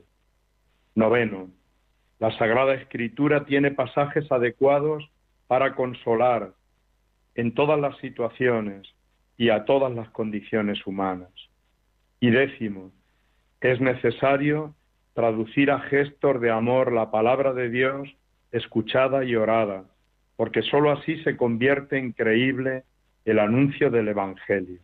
Noveno. 0.95 1.51
La 2.19 2.37
Sagrada 2.39 2.75
Escritura 2.75 3.45
tiene 3.45 3.71
pasajes 3.71 4.31
adecuados 4.31 5.11
para 5.47 5.75
consolar 5.75 6.53
en 7.35 7.55
todas 7.55 7.81
las 7.81 7.97
situaciones 7.99 8.87
y 9.37 9.49
a 9.49 9.65
todas 9.65 9.93
las 9.93 10.09
condiciones 10.11 10.87
humanas. 10.87 11.33
Y 12.21 12.31
décimo, 12.31 12.93
es 13.61 13.81
necesario 13.81 14.75
traducir 15.15 15.71
a 15.71 15.81
gestos 15.81 16.41
de 16.41 16.51
amor 16.51 16.93
la 16.93 17.11
palabra 17.11 17.53
de 17.53 17.71
Dios 17.71 18.09
escuchada 18.53 19.25
y 19.25 19.35
orada, 19.35 19.85
porque 20.37 20.63
sólo 20.63 20.93
así 20.93 21.23
se 21.25 21.37
convierte 21.37 21.99
en 21.99 22.13
creíble 22.13 22.85
el 23.25 23.39
anuncio 23.39 23.91
del 23.91 24.09
Evangelio. 24.09 24.79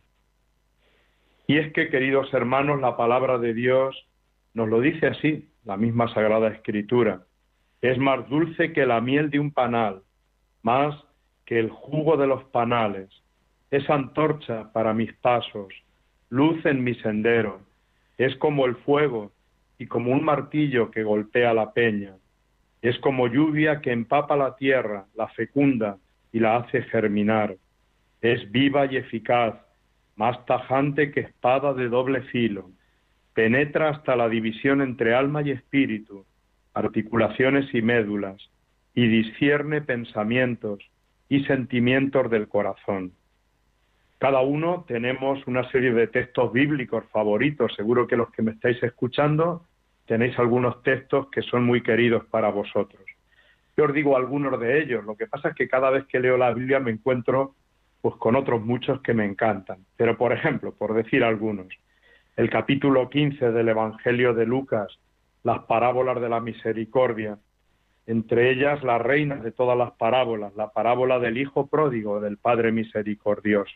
Y 1.47 1.57
es 1.57 1.71
que, 1.73 1.89
queridos 1.89 2.33
hermanos, 2.33 2.79
la 2.81 2.95
palabra 2.97 3.37
de 3.37 3.53
Dios 3.53 4.07
nos 4.53 4.69
lo 4.69 4.81
dice 4.81 5.07
así, 5.07 5.49
la 5.65 5.77
misma 5.77 6.13
Sagrada 6.13 6.49
Escritura. 6.49 7.21
Es 7.81 7.97
más 7.97 8.27
dulce 8.29 8.73
que 8.73 8.85
la 8.85 9.01
miel 9.01 9.29
de 9.29 9.39
un 9.39 9.51
panal, 9.51 10.01
más 10.63 10.95
que 11.45 11.59
el 11.59 11.69
jugo 11.69 12.17
de 12.17 12.27
los 12.27 12.43
panales. 12.45 13.09
Es 13.71 13.89
antorcha 13.89 14.71
para 14.73 14.93
mis 14.93 15.13
pasos, 15.13 15.73
luz 16.29 16.65
en 16.65 16.83
mi 16.83 16.95
sendero. 16.95 17.61
Es 18.17 18.35
como 18.37 18.65
el 18.65 18.75
fuego 18.75 19.31
y 19.77 19.87
como 19.87 20.11
un 20.11 20.23
martillo 20.23 20.91
que 20.91 21.03
golpea 21.03 21.53
la 21.53 21.73
peña. 21.73 22.15
Es 22.81 22.97
como 22.99 23.27
lluvia 23.27 23.81
que 23.81 23.91
empapa 23.91 24.35
la 24.35 24.55
tierra, 24.55 25.05
la 25.15 25.27
fecunda 25.29 25.97
y 26.31 26.39
la 26.39 26.57
hace 26.57 26.83
germinar. 26.83 27.57
Es 28.21 28.49
viva 28.51 28.85
y 28.85 28.97
eficaz, 28.97 29.55
más 30.15 30.45
tajante 30.45 31.11
que 31.11 31.21
espada 31.21 31.73
de 31.73 31.89
doble 31.89 32.21
filo. 32.23 32.69
Penetra 33.33 33.89
hasta 33.89 34.15
la 34.15 34.29
división 34.29 34.81
entre 34.81 35.13
alma 35.13 35.41
y 35.41 35.51
espíritu, 35.51 36.25
articulaciones 36.73 37.73
y 37.73 37.81
médulas, 37.81 38.49
y 38.93 39.07
discierne 39.07 39.81
pensamientos 39.81 40.79
y 41.29 41.43
sentimientos 41.45 42.29
del 42.29 42.47
corazón. 42.47 43.13
Cada 44.17 44.41
uno 44.41 44.83
tenemos 44.87 45.45
una 45.47 45.69
serie 45.71 45.93
de 45.93 46.07
textos 46.07 46.51
bíblicos 46.51 47.05
favoritos. 47.11 47.73
Seguro 47.75 48.05
que 48.07 48.17
los 48.17 48.29
que 48.31 48.41
me 48.41 48.51
estáis 48.51 48.81
escuchando 48.83 49.65
tenéis 50.09 50.39
algunos 50.39 50.81
textos 50.81 51.27
que 51.29 51.43
son 51.43 51.65
muy 51.65 51.83
queridos 51.83 52.25
para 52.31 52.49
vosotros. 52.49 53.03
Yo 53.77 53.85
os 53.85 53.93
digo 53.93 54.17
algunos 54.17 54.59
de 54.59 54.81
ellos. 54.81 55.05
Lo 55.05 55.15
que 55.15 55.27
pasa 55.27 55.49
es 55.49 55.55
que 55.55 55.67
cada 55.67 55.91
vez 55.91 56.07
que 56.07 56.19
leo 56.19 56.35
la 56.35 56.51
Biblia 56.51 56.79
me 56.79 56.89
encuentro 56.89 57.53
pues 58.01 58.15
con 58.15 58.35
otros 58.35 58.65
muchos 58.65 59.01
que 59.01 59.13
me 59.13 59.23
encantan. 59.23 59.85
Pero 59.97 60.17
por 60.17 60.33
ejemplo, 60.33 60.73
por 60.73 60.95
decir 60.95 61.23
algunos, 61.23 61.67
el 62.37 62.49
capítulo 62.49 63.07
15 63.07 63.51
del 63.51 63.69
Evangelio 63.69 64.33
de 64.33 64.47
Lucas, 64.47 64.97
las 65.43 65.59
parábolas 65.65 66.19
de 66.19 66.29
la 66.29 66.39
misericordia, 66.39 67.37
entre 68.07 68.49
ellas 68.49 68.83
la 68.83 68.97
reina 68.97 69.35
de 69.35 69.51
todas 69.51 69.77
las 69.77 69.91
parábolas, 69.91 70.55
la 70.55 70.71
parábola 70.71 71.19
del 71.19 71.37
Hijo 71.37 71.67
pródigo 71.67 72.19
del 72.19 72.37
Padre 72.37 72.71
misericordioso. 72.71 73.75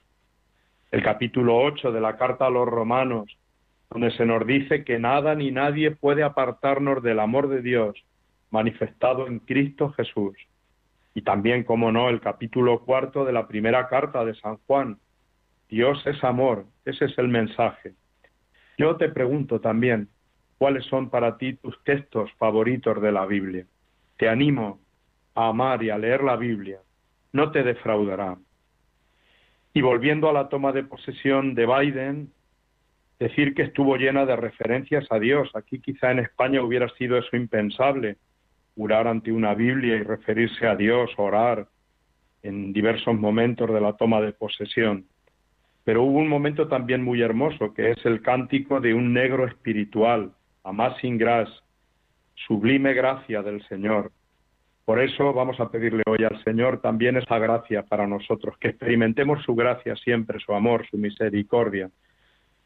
El 0.90 1.04
capítulo 1.04 1.60
8 1.60 1.92
de 1.92 2.02
la 2.02 2.18
carta 2.18 2.48
a 2.48 2.50
los 2.50 2.68
romanos, 2.68 3.38
donde 3.94 4.12
se 4.12 4.26
nos 4.26 4.46
dice 4.48 4.84
que 4.84 4.98
nada 4.98 5.36
ni 5.36 5.52
nadie 5.52 5.92
puede 5.92 6.24
apartarnos 6.24 7.04
del 7.04 7.20
amor 7.20 7.48
de 7.48 7.62
Dios 7.62 8.04
manifestado 8.50 9.28
en 9.28 9.40
Cristo 9.40 9.92
Jesús. 9.92 10.36
Y 11.14 11.22
también, 11.22 11.64
como 11.64 11.92
no, 11.92 12.10
el 12.10 12.20
capítulo 12.20 12.80
cuarto 12.80 13.24
de 13.24 13.34
la 13.34 13.48
primera 13.48 13.88
carta 13.88 14.26
de 14.26 14.34
San 14.36 14.58
Juan. 14.66 14.98
Dios 15.70 16.02
es 16.08 16.24
amor, 16.24 16.66
ese 16.86 17.06
es 17.06 17.18
el 17.20 17.28
mensaje. 17.28 17.94
Yo 18.80 18.96
te 18.96 19.10
pregunto 19.10 19.62
también, 19.62 20.10
¿cuáles 20.58 20.86
son 20.86 21.10
para 21.10 21.38
ti 21.38 21.54
tus 21.54 21.82
textos 21.84 22.32
favoritos 22.40 23.00
de 23.00 23.12
la 23.12 23.28
Biblia? 23.28 23.66
Te 24.18 24.28
animo 24.28 24.80
a 25.36 25.50
amar 25.50 25.84
y 25.84 25.92
a 25.92 25.98
leer 25.98 26.24
la 26.24 26.36
Biblia, 26.36 26.80
no 27.32 27.52
te 27.52 27.62
defraudará. 27.62 28.38
Y 29.74 29.82
volviendo 29.82 30.30
a 30.30 30.34
la 30.34 30.50
toma 30.50 30.72
de 30.72 30.84
posesión 30.84 31.54
de 31.54 31.66
Biden, 31.66 32.32
decir 33.20 33.54
que 33.54 33.64
estuvo 33.64 33.96
llena 33.98 34.26
de 34.26 34.36
referencias 34.36 35.06
a 35.10 35.20
Dios. 35.20 35.50
Aquí 35.54 35.80
quizá 35.80 36.12
en 36.12 36.20
España 36.20 36.62
hubiera 36.62 36.90
sido 36.90 37.18
eso 37.18 37.36
impensable, 37.36 38.18
jurar 38.76 39.08
ante 39.08 39.32
una 39.32 39.54
Biblia 39.54 39.96
y 39.96 40.04
referirse 40.04 40.68
a 40.68 40.76
Dios, 40.76 41.12
orar 41.18 41.68
en 42.42 42.74
diversos 42.74 43.16
momentos 43.16 43.72
de 43.72 43.82
la 43.82 43.94
toma 43.94 44.22
de 44.22 44.34
posesión. 44.34 45.06
Pero 45.84 46.04
hubo 46.04 46.20
un 46.20 46.28
momento 46.28 46.68
también 46.68 47.04
muy 47.04 47.22
hermoso, 47.22 47.74
que 47.74 47.92
es 47.92 48.06
el 48.06 48.22
cántico 48.22 48.80
de 48.80 48.94
un 48.94 49.14
negro 49.14 49.46
espiritual, 49.46 50.32
sin 51.02 51.18
Gras, 51.18 51.50
sublime 52.36 52.94
gracia 52.94 53.42
del 53.42 53.66
Señor. 53.68 54.12
Por 54.86 55.02
eso 55.02 55.34
vamos 55.34 55.60
a 55.60 55.70
pedirle 55.70 56.04
hoy 56.06 56.26
al 56.26 56.44
Señor 56.44 56.82
también 56.82 57.16
esa 57.18 57.38
gracia 57.40 57.84
para 57.84 58.08
nosotros, 58.08 58.58
que 58.60 58.70
experimentemos 58.70 59.44
su 59.44 59.56
gracia 59.56 59.96
siempre, 59.96 60.40
su 60.40 60.54
amor, 60.54 60.86
su 60.90 60.98
misericordia. 60.98 61.90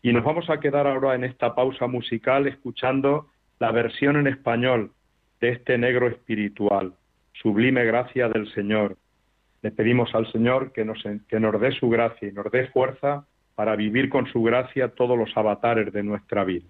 Y 0.02 0.14
nos 0.14 0.24
vamos 0.24 0.50
a 0.50 0.60
quedar 0.60 0.88
ahora 0.88 1.16
en 1.16 1.24
esta 1.24 1.56
pausa 1.56 1.88
musical 1.88 2.48
escuchando 2.48 3.28
la 3.60 3.72
versión 3.72 4.18
en 4.18 4.28
español 4.28 4.92
de 5.42 5.50
este 5.50 5.78
negro 5.78 6.08
espiritual, 6.08 6.94
sublime 7.34 7.84
gracia 7.86 8.30
del 8.30 8.52
Señor. 8.54 8.98
Le 9.62 9.72
pedimos 9.72 10.14
al 10.14 10.32
Señor 10.32 10.72
que 10.72 10.86
nos, 10.86 11.04
que 11.28 11.40
nos 11.40 11.60
dé 11.60 11.72
su 11.72 11.90
gracia 11.90 12.28
y 12.28 12.32
nos 12.32 12.52
dé 12.52 12.68
fuerza 12.68 13.26
para 13.56 13.76
vivir 13.76 14.10
con 14.10 14.28
su 14.28 14.44
gracia 14.44 14.90
todos 14.90 15.18
los 15.18 15.36
avatares 15.36 15.92
de 15.92 16.04
nuestra 16.04 16.44
vida. 16.44 16.68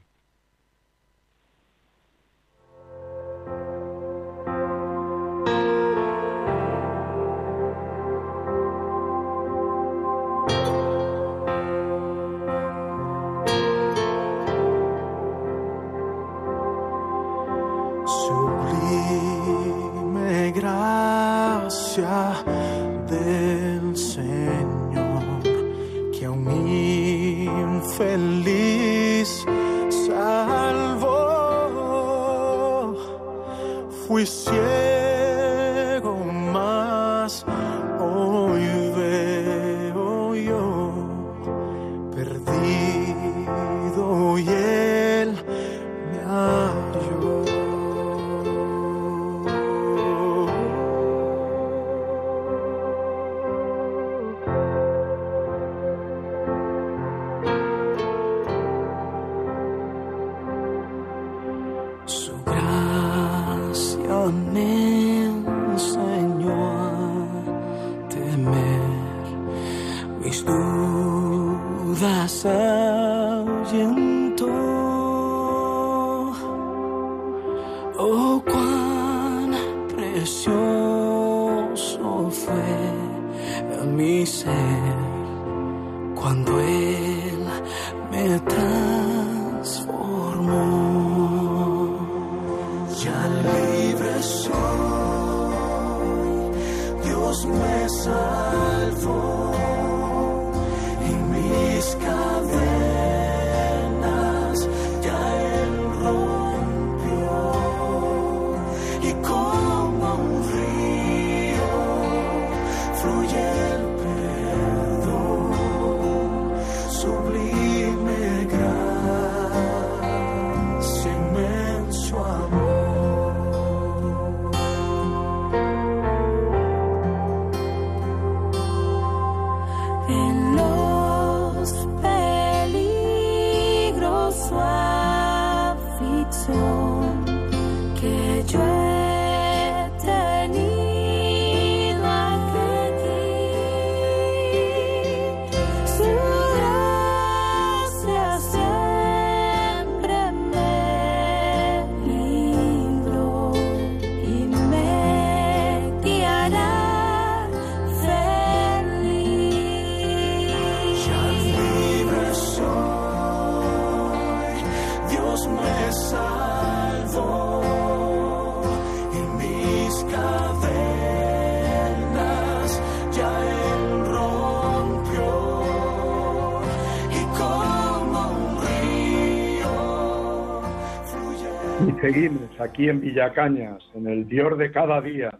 Seguimos 182.02 182.50
aquí 182.60 182.90
en 182.90 183.02
Villacañas, 183.02 183.84
en 183.96 184.08
el 184.08 184.28
Dios 184.28 184.58
de 184.58 184.72
cada 184.72 185.02
día, 185.02 185.40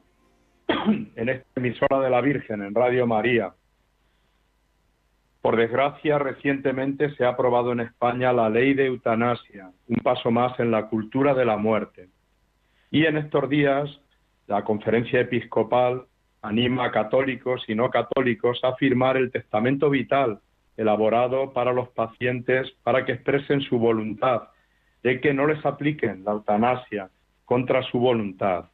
en 0.68 1.30
esta 1.30 1.48
emisora 1.56 2.00
de 2.00 2.10
la 2.10 2.22
Virgen, 2.22 2.64
en 2.64 2.74
Radio 2.74 3.06
María. 3.06 3.54
Por 5.42 5.56
desgracia, 5.56 6.18
recientemente 6.18 7.16
se 7.16 7.26
ha 7.26 7.30
aprobado 7.30 7.72
en 7.72 7.82
España 7.82 8.34
la 8.34 8.50
ley 8.50 8.74
de 8.74 8.88
eutanasia, 8.88 9.72
un 9.88 9.98
paso 9.98 10.32
más 10.32 10.60
en 10.60 10.72
la 10.72 10.88
cultura 10.88 11.34
de 11.34 11.46
la 11.46 11.58
muerte. 11.58 12.10
Y 12.92 13.06
en 13.06 13.18
estos 13.18 13.50
días, 13.50 13.90
la 14.48 14.64
conferencia 14.64 15.22
episcopal 15.22 16.06
anima 16.42 16.86
a 16.86 16.92
católicos 16.92 17.64
y 17.68 17.76
no 17.76 17.90
católicos 17.90 18.60
a 18.64 18.76
firmar 18.76 19.18
el 19.18 19.32
testamento 19.32 19.90
vital 19.90 20.40
elaborado 20.76 21.54
para 21.54 21.74
los 21.74 21.90
pacientes 21.90 22.72
para 22.84 23.06
que 23.06 23.14
expresen 23.14 23.62
su 23.62 23.80
voluntad 23.80 24.50
de 25.08 25.22
que 25.22 25.34
no 25.34 25.48
les 25.48 25.66
apliquen 25.66 26.26
la 26.26 26.34
eutanasia 26.34 27.10
contra 27.46 27.82
su 27.84 27.98
voluntad. 27.98 28.66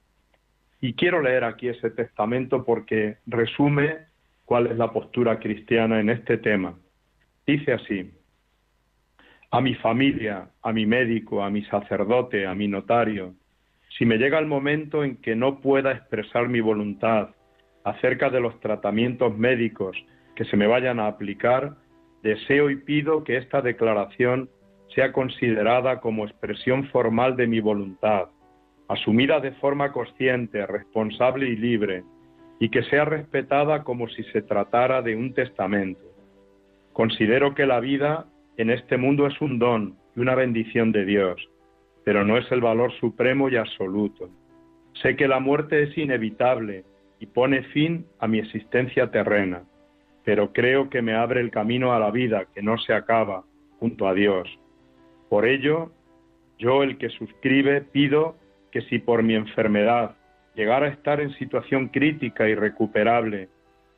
Y 0.82 0.96
quiero 0.96 1.22
leer 1.22 1.43
aquí 1.43 1.67
ese 1.67 1.91
testamento 1.91 2.65
porque 2.65 3.17
resume 3.28 3.98
cuál 4.43 4.65
es 4.65 4.76
la 4.76 4.91
postura 4.91 5.38
cristiana 5.38 6.00
en 6.00 6.10
este 6.10 6.39
tema. 6.39 6.74
Dice 7.46 7.74
así, 7.74 8.12
a 9.52 9.62
mi 9.62 9.76
familia, 9.76 10.50
a 10.63 10.74
mi 10.74 10.88
médico, 10.88 11.43
a 11.43 11.52
mi 11.52 11.63
sacerdote, 11.65 12.48
a 12.48 12.56
mi 12.56 12.67
notario, 12.67 13.36
si 13.96 14.04
me 14.04 14.17
llega 14.17 14.39
el 14.39 14.48
momento 14.48 15.04
en 15.04 15.17
que 15.17 15.36
no 15.36 15.62
pueda 15.62 15.91
expresar 15.91 16.50
mi 16.50 16.62
voluntad 16.62 17.30
acerca 17.84 18.32
de 18.32 18.41
los 18.41 18.60
tratamientos 18.60 19.38
médicos 19.38 19.96
que 20.36 20.46
se 20.46 20.58
me 20.58 20.65
vayan 20.65 21.00
a 21.00 21.06
aplicar, 21.06 21.76
deseo 22.24 22.72
y 22.72 22.78
pido 22.78 23.24
que 23.24 23.38
esta 23.38 23.62
declaración 23.62 24.50
sea 24.95 25.12
considerada 25.12 25.99
como 25.99 26.25
expresión 26.25 26.86
formal 26.89 27.36
de 27.36 27.47
mi 27.47 27.60
voluntad, 27.60 28.29
asumida 28.88 29.39
de 29.39 29.51
forma 29.53 29.91
consciente, 29.91 30.65
responsable 30.65 31.47
y 31.47 31.56
libre, 31.56 32.03
y 32.60 32.69
que 32.69 32.84
sea 32.84 33.06
respetada 33.06 33.84
como 33.84 34.08
si 34.10 34.23
se 34.25 34.41
tratara 34.41 35.01
de 35.01 35.15
un 35.15 35.34
testamento. 35.34 36.01
Considero 36.93 37.56
que 37.56 37.65
la 37.65 37.79
vida 37.79 38.27
en 38.58 38.69
este 38.69 38.97
mundo 38.97 39.27
es 39.27 39.39
un 39.41 39.58
don 39.60 39.97
y 40.15 40.19
una 40.19 40.36
bendición 40.36 40.91
de 40.91 41.06
Dios, 41.06 41.41
pero 42.06 42.23
no 42.23 42.38
es 42.38 42.49
el 42.51 42.62
valor 42.62 42.91
supremo 42.99 43.49
y 43.49 43.56
absoluto. 43.56 44.29
Sé 45.01 45.15
que 45.15 45.27
la 45.27 45.39
muerte 45.39 45.84
es 45.84 45.97
inevitable 45.97 46.84
y 47.19 47.25
pone 47.25 47.63
fin 47.63 48.06
a 48.19 48.27
mi 48.27 48.39
existencia 48.39 49.10
terrena, 49.10 49.63
pero 50.23 50.53
creo 50.53 50.89
que 50.89 51.01
me 51.01 51.15
abre 51.15 51.41
el 51.41 51.49
camino 51.49 51.93
a 51.93 51.99
la 51.99 52.12
vida 52.12 52.45
que 52.53 52.62
no 52.62 52.77
se 52.77 52.93
acaba 52.93 53.43
junto 53.79 54.08
a 54.08 54.13
Dios 54.13 54.47
por 55.34 55.48
ello, 55.48 55.91
yo, 56.60 56.84
el 56.84 57.00
que 57.00 57.10
suscribe, 57.10 57.82
pido 57.82 58.36
que 58.72 58.82
si 58.82 59.00
por 59.00 59.24
mi 59.24 59.34
enfermedad 59.34 60.15
llegara 60.54 60.86
a 60.86 60.89
estar 60.89 61.19
en 61.22 61.34
situación 61.39 61.88
crítica 61.88 62.48
y 62.48 62.54
recuperable, 62.54 63.50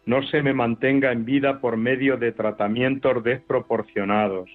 no 0.05 0.23
se 0.23 0.41
me 0.41 0.53
mantenga 0.53 1.11
en 1.11 1.25
vida 1.25 1.59
por 1.59 1.75
medio 1.75 2.15
de 2.15 2.31
tratamientos 2.31 3.21
desproporcionados, 3.21 4.49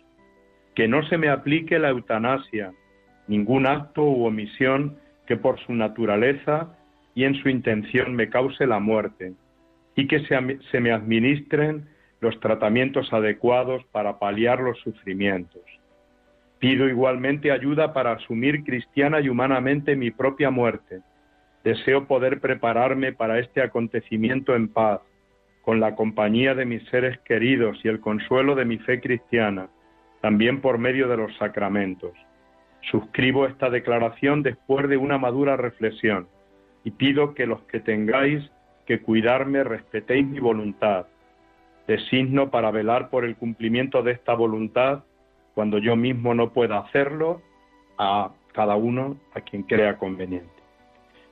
que 0.74 0.88
no 0.88 1.02
se 1.02 1.18
me 1.18 1.28
aplique 1.28 1.78
la 1.78 1.90
eutanasia, 1.90 2.72
ningún 3.28 3.66
acto 3.66 4.02
u 4.02 4.24
omisión 4.24 4.96
que 5.26 5.36
por 5.36 5.60
su 5.60 5.74
naturaleza 5.74 6.78
y 7.14 7.24
en 7.24 7.34
su 7.34 7.50
intención 7.50 8.16
me 8.16 8.30
cause 8.30 8.66
la 8.66 8.78
muerte, 8.78 9.34
y 9.96 10.06
que 10.06 10.20
se, 10.20 10.58
se 10.70 10.80
me 10.80 10.92
administren 10.92 11.90
los 12.20 12.40
tratamientos 12.40 13.12
adecuados 13.12 13.84
para 13.92 14.18
paliar 14.18 14.60
los 14.60 14.78
sufrimientos. 14.80 15.60
Pido 16.60 16.86
igualmente 16.88 17.50
ayuda 17.50 17.94
para 17.94 18.12
asumir 18.12 18.62
cristiana 18.64 19.20
y 19.20 19.30
humanamente 19.30 19.96
mi 19.96 20.10
propia 20.10 20.50
muerte. 20.50 21.00
Deseo 21.64 22.06
poder 22.06 22.40
prepararme 22.40 23.14
para 23.14 23.38
este 23.38 23.62
acontecimiento 23.62 24.54
en 24.54 24.68
paz, 24.68 25.00
con 25.62 25.80
la 25.80 25.94
compañía 25.94 26.54
de 26.54 26.66
mis 26.66 26.84
seres 26.90 27.18
queridos 27.20 27.82
y 27.82 27.88
el 27.88 28.00
consuelo 28.00 28.54
de 28.54 28.66
mi 28.66 28.76
fe 28.76 29.00
cristiana, 29.00 29.70
también 30.20 30.60
por 30.60 30.76
medio 30.76 31.08
de 31.08 31.16
los 31.16 31.34
sacramentos. 31.38 32.12
Suscribo 32.90 33.46
esta 33.46 33.70
declaración 33.70 34.42
después 34.42 34.86
de 34.88 34.98
una 34.98 35.16
madura 35.16 35.56
reflexión 35.56 36.28
y 36.84 36.90
pido 36.90 37.32
que 37.34 37.46
los 37.46 37.62
que 37.62 37.80
tengáis 37.80 38.50
que 38.86 39.00
cuidarme 39.00 39.64
respetéis 39.64 40.26
mi 40.26 40.40
voluntad. 40.40 41.06
Designo 41.86 42.50
para 42.50 42.70
velar 42.70 43.08
por 43.08 43.24
el 43.24 43.36
cumplimiento 43.36 44.02
de 44.02 44.12
esta 44.12 44.34
voluntad 44.34 45.04
cuando 45.54 45.78
yo 45.78 45.96
mismo 45.96 46.34
no 46.34 46.50
pueda 46.50 46.78
hacerlo, 46.78 47.42
a 47.98 48.30
cada 48.52 48.76
uno 48.76 49.16
a 49.34 49.40
quien 49.42 49.62
crea 49.62 49.98
conveniente. 49.98 50.50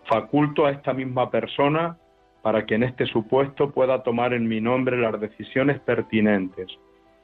Faculto 0.04 0.66
a 0.66 0.70
esta 0.70 0.92
misma 0.92 1.30
persona 1.30 1.96
para 2.42 2.66
que 2.66 2.74
en 2.74 2.82
este 2.82 3.06
supuesto 3.06 3.70
pueda 3.70 4.02
tomar 4.02 4.32
en 4.32 4.46
mi 4.48 4.60
nombre 4.60 4.96
las 4.96 5.18
decisiones 5.20 5.80
pertinentes. 5.80 6.68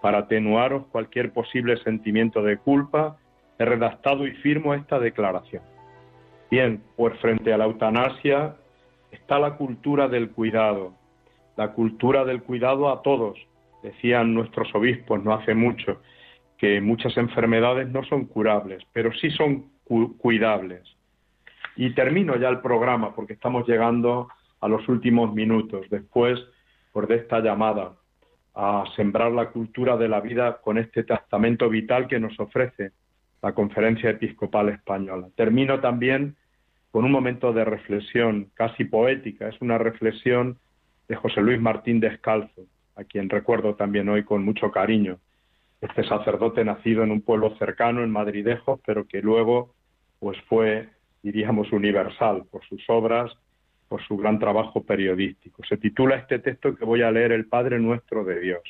Para 0.01 0.19
atenuaros 0.19 0.87
cualquier 0.87 1.33
posible 1.33 1.77
sentimiento 1.79 2.43
de 2.43 2.59
culpa, 2.59 3.17
he 3.59 3.65
redactado 3.65 4.27
y 4.27 4.33
firmo 4.33 4.75
esta 4.75 4.99
declaración. 4.99 5.63
Bien, 6.51 6.83
pues 6.97 7.19
frente 7.21 7.53
a 7.53 7.59
la 7.59 7.65
eutanasia 7.65 8.57
está 9.11 9.39
la 9.39 9.57
cultura 9.57 10.09
del 10.09 10.31
cuidado, 10.31 10.93
la 11.57 11.73
cultura 11.73 12.25
del 12.25 12.43
cuidado 12.43 12.91
a 12.91 13.03
todos, 13.03 13.39
decían 13.83 14.35
nuestros 14.35 14.75
obispos 14.75 15.23
no 15.23 15.33
hace 15.35 15.55
mucho, 15.55 16.01
que 16.59 16.81
muchas 16.81 17.17
enfermedades 17.17 17.89
no 17.89 18.05
son 18.05 18.27
curables, 18.27 18.83
pero 18.93 19.13
sí 19.13 19.31
son 19.31 19.71
cuidables. 20.19 20.83
Y 21.77 21.91
termino 21.95 22.37
ya 22.37 22.49
el 22.49 22.61
programa 22.61 23.15
porque 23.15 23.33
estamos 23.33 23.67
llegando 23.67 24.29
a 24.61 24.69
los 24.69 24.89
últimos 24.89 25.35
minutos, 25.35 25.87
después 25.91 26.41
por 26.93 27.07
de 27.07 27.17
esta 27.17 27.41
llamada 27.41 27.93
a 28.55 28.85
sembrar 28.95 29.33
la 29.33 29.51
cultura 29.51 29.97
de 29.97 30.09
la 30.09 30.21
vida 30.21 30.61
con 30.63 30.79
este 30.79 31.03
testamento 31.03 31.69
vital 31.69 32.07
que 32.07 32.21
nos 32.21 32.39
ofrece 32.39 32.93
la 33.43 33.53
Conferencia 33.53 34.11
Episcopal 34.11 34.69
Española. 34.69 35.29
Termino 35.35 35.81
también 35.81 36.37
con 36.93 37.05
un 37.05 37.11
momento 37.11 37.53
de 37.53 37.65
reflexión 37.65 38.51
casi 38.55 38.85
poética, 38.85 39.49
es 39.49 39.61
una 39.61 39.77
reflexión 39.77 40.59
de 41.09 41.17
José 41.17 41.43
Luis 41.43 41.61
Martín 41.61 41.99
Descalzo, 41.99 42.63
a 42.95 43.03
quien 43.03 43.29
recuerdo 43.29 43.75
también 43.75 44.09
hoy 44.09 44.23
con 44.23 44.45
mucho 44.45 44.71
cariño 44.71 45.19
este 45.85 46.05
sacerdote 46.05 46.65
nacido 46.65 47.03
en 47.03 47.11
un 47.11 47.21
pueblo 47.21 47.57
cercano, 47.59 48.03
en 48.03 48.11
Madridejos, 48.11 48.81
pero 48.87 49.07
que 49.07 49.21
luego 49.21 49.75
pues 50.19 50.39
fue, 50.49 50.89
diríamos, 51.23 51.71
universal 51.73 52.45
por 52.51 52.65
sus 52.65 52.83
obras, 52.89 53.31
por 53.89 54.03
su 54.07 54.17
gran 54.17 54.39
trabajo 54.39 54.83
periodístico. 54.83 55.63
Se 55.69 55.77
titula 55.77 56.17
este 56.17 56.39
texto 56.39 56.75
que 56.75 56.85
voy 56.85 57.03
a 57.03 57.11
leer, 57.11 57.33
El 57.33 57.47
Padre 57.47 57.79
Nuestro 57.79 58.25
de 58.25 58.41
Dios. 58.41 58.63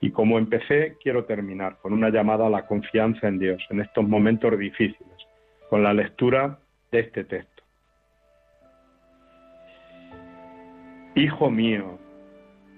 Y 0.00 0.10
como 0.10 0.38
empecé, 0.38 0.96
quiero 1.02 1.24
terminar 1.24 1.78
con 1.80 1.94
una 1.94 2.10
llamada 2.10 2.46
a 2.46 2.50
la 2.50 2.66
confianza 2.66 3.26
en 3.26 3.38
Dios 3.38 3.64
en 3.70 3.80
estos 3.80 4.06
momentos 4.06 4.58
difíciles, 4.58 5.16
con 5.70 5.82
la 5.82 5.94
lectura 5.94 6.58
de 6.92 7.00
este 7.00 7.24
texto. 7.24 7.62
Hijo 11.14 11.50
mío, 11.50 11.98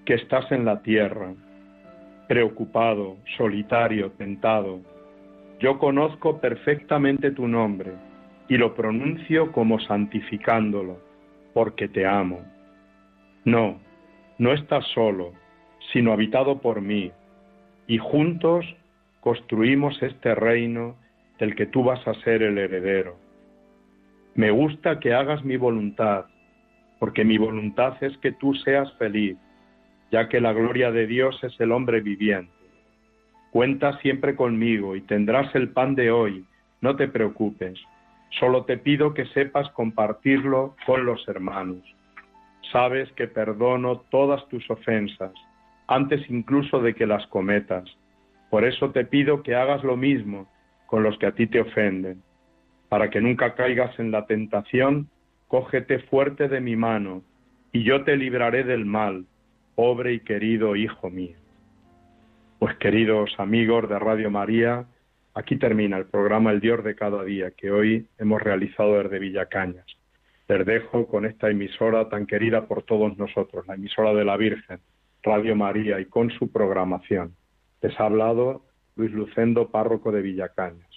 que 0.05 0.13
estás 0.13 0.49
en 0.53 0.63
la 0.63 0.81
tierra, 0.81 1.33
preocupado, 2.27 3.17
solitario, 3.37 4.11
tentado. 4.11 4.81
Yo 5.59 5.79
conozco 5.79 6.39
perfectamente 6.39 7.31
tu 7.31 7.47
nombre 7.47 7.93
y 8.49 8.57
lo 8.57 8.75
pronuncio 8.75 9.51
como 9.51 9.79
santificándolo, 9.79 10.99
porque 11.53 11.87
te 11.87 12.05
amo. 12.05 12.41
No, 13.45 13.79
no 14.37 14.53
estás 14.53 14.85
solo, 14.93 15.33
sino 15.91 16.11
habitado 16.11 16.59
por 16.59 16.81
mí, 16.81 17.11
y 17.87 17.97
juntos 17.97 18.65
construimos 19.21 20.01
este 20.03 20.35
reino 20.35 20.95
del 21.39 21.55
que 21.55 21.65
tú 21.65 21.83
vas 21.83 22.05
a 22.07 22.13
ser 22.21 22.43
el 22.43 22.57
heredero. 22.57 23.17
Me 24.35 24.51
gusta 24.51 24.99
que 24.99 25.13
hagas 25.13 25.43
mi 25.43 25.57
voluntad, 25.57 26.25
porque 26.99 27.23
mi 27.23 27.37
voluntad 27.37 28.01
es 28.01 28.17
que 28.17 28.31
tú 28.33 28.53
seas 28.53 28.91
feliz 28.93 29.37
ya 30.11 30.29
que 30.29 30.39
la 30.39 30.53
gloria 30.53 30.91
de 30.91 31.07
Dios 31.07 31.37
es 31.43 31.59
el 31.59 31.71
hombre 31.71 32.01
viviente. 32.01 32.51
Cuenta 33.51 33.97
siempre 33.99 34.35
conmigo 34.35 34.95
y 34.95 35.01
tendrás 35.01 35.53
el 35.55 35.69
pan 35.69 35.95
de 35.95 36.11
hoy, 36.11 36.45
no 36.81 36.95
te 36.95 37.07
preocupes, 37.07 37.79
solo 38.39 38.65
te 38.65 38.77
pido 38.77 39.13
que 39.13 39.25
sepas 39.27 39.69
compartirlo 39.71 40.75
con 40.85 41.05
los 41.05 41.27
hermanos. 41.27 41.83
Sabes 42.71 43.11
que 43.13 43.27
perdono 43.27 44.01
todas 44.11 44.47
tus 44.49 44.69
ofensas, 44.69 45.31
antes 45.87 46.29
incluso 46.29 46.81
de 46.81 46.93
que 46.93 47.07
las 47.07 47.25
cometas. 47.27 47.85
Por 48.49 48.65
eso 48.65 48.91
te 48.91 49.05
pido 49.05 49.41
que 49.43 49.55
hagas 49.55 49.83
lo 49.83 49.97
mismo 49.97 50.47
con 50.85 51.03
los 51.03 51.17
que 51.17 51.27
a 51.27 51.31
ti 51.31 51.47
te 51.47 51.61
ofenden. 51.61 52.21
Para 52.89 53.09
que 53.09 53.21
nunca 53.21 53.55
caigas 53.55 53.97
en 53.99 54.11
la 54.11 54.25
tentación, 54.25 55.09
cógete 55.47 55.99
fuerte 55.99 56.47
de 56.47 56.61
mi 56.61 56.75
mano, 56.75 57.23
y 57.71 57.83
yo 57.83 58.03
te 58.03 58.15
libraré 58.15 58.63
del 58.63 58.85
mal 58.85 59.25
pobre 59.77 60.15
y 60.15 60.19
querido 60.21 60.75
hijo 60.75 61.09
mío. 61.09 61.37
Pues 62.59 62.75
queridos 62.77 63.33
amigos 63.37 63.87
de 63.87 63.99
Radio 63.99 64.29
María, 64.29 64.87
Aquí 65.37 65.55
termina 65.57 65.97
el 65.99 66.07
programa 66.07 66.49
El 66.49 66.59
Dios 66.61 66.83
de 66.83 66.95
cada 66.95 67.23
día 67.23 67.51
que 67.51 67.69
hoy 67.69 68.07
hemos 68.17 68.41
realizado 68.41 68.97
desde 68.97 69.19
Villacañas. 69.19 69.85
Les 70.47 70.65
dejo 70.65 71.05
con 71.05 71.27
esta 71.27 71.51
emisora 71.51 72.09
tan 72.09 72.25
querida 72.25 72.65
por 72.65 72.81
todos 72.81 73.15
nosotros, 73.19 73.67
la 73.67 73.75
emisora 73.75 74.15
de 74.15 74.25
la 74.25 74.35
Virgen, 74.35 74.79
Radio 75.21 75.55
María, 75.55 75.99
y 75.99 76.05
con 76.05 76.31
su 76.31 76.51
programación. 76.51 77.35
Les 77.83 77.99
ha 77.99 78.05
hablado 78.05 78.63
Luis 78.95 79.11
Lucendo, 79.11 79.69
párroco 79.69 80.11
de 80.11 80.23
Villacañas. 80.23 80.96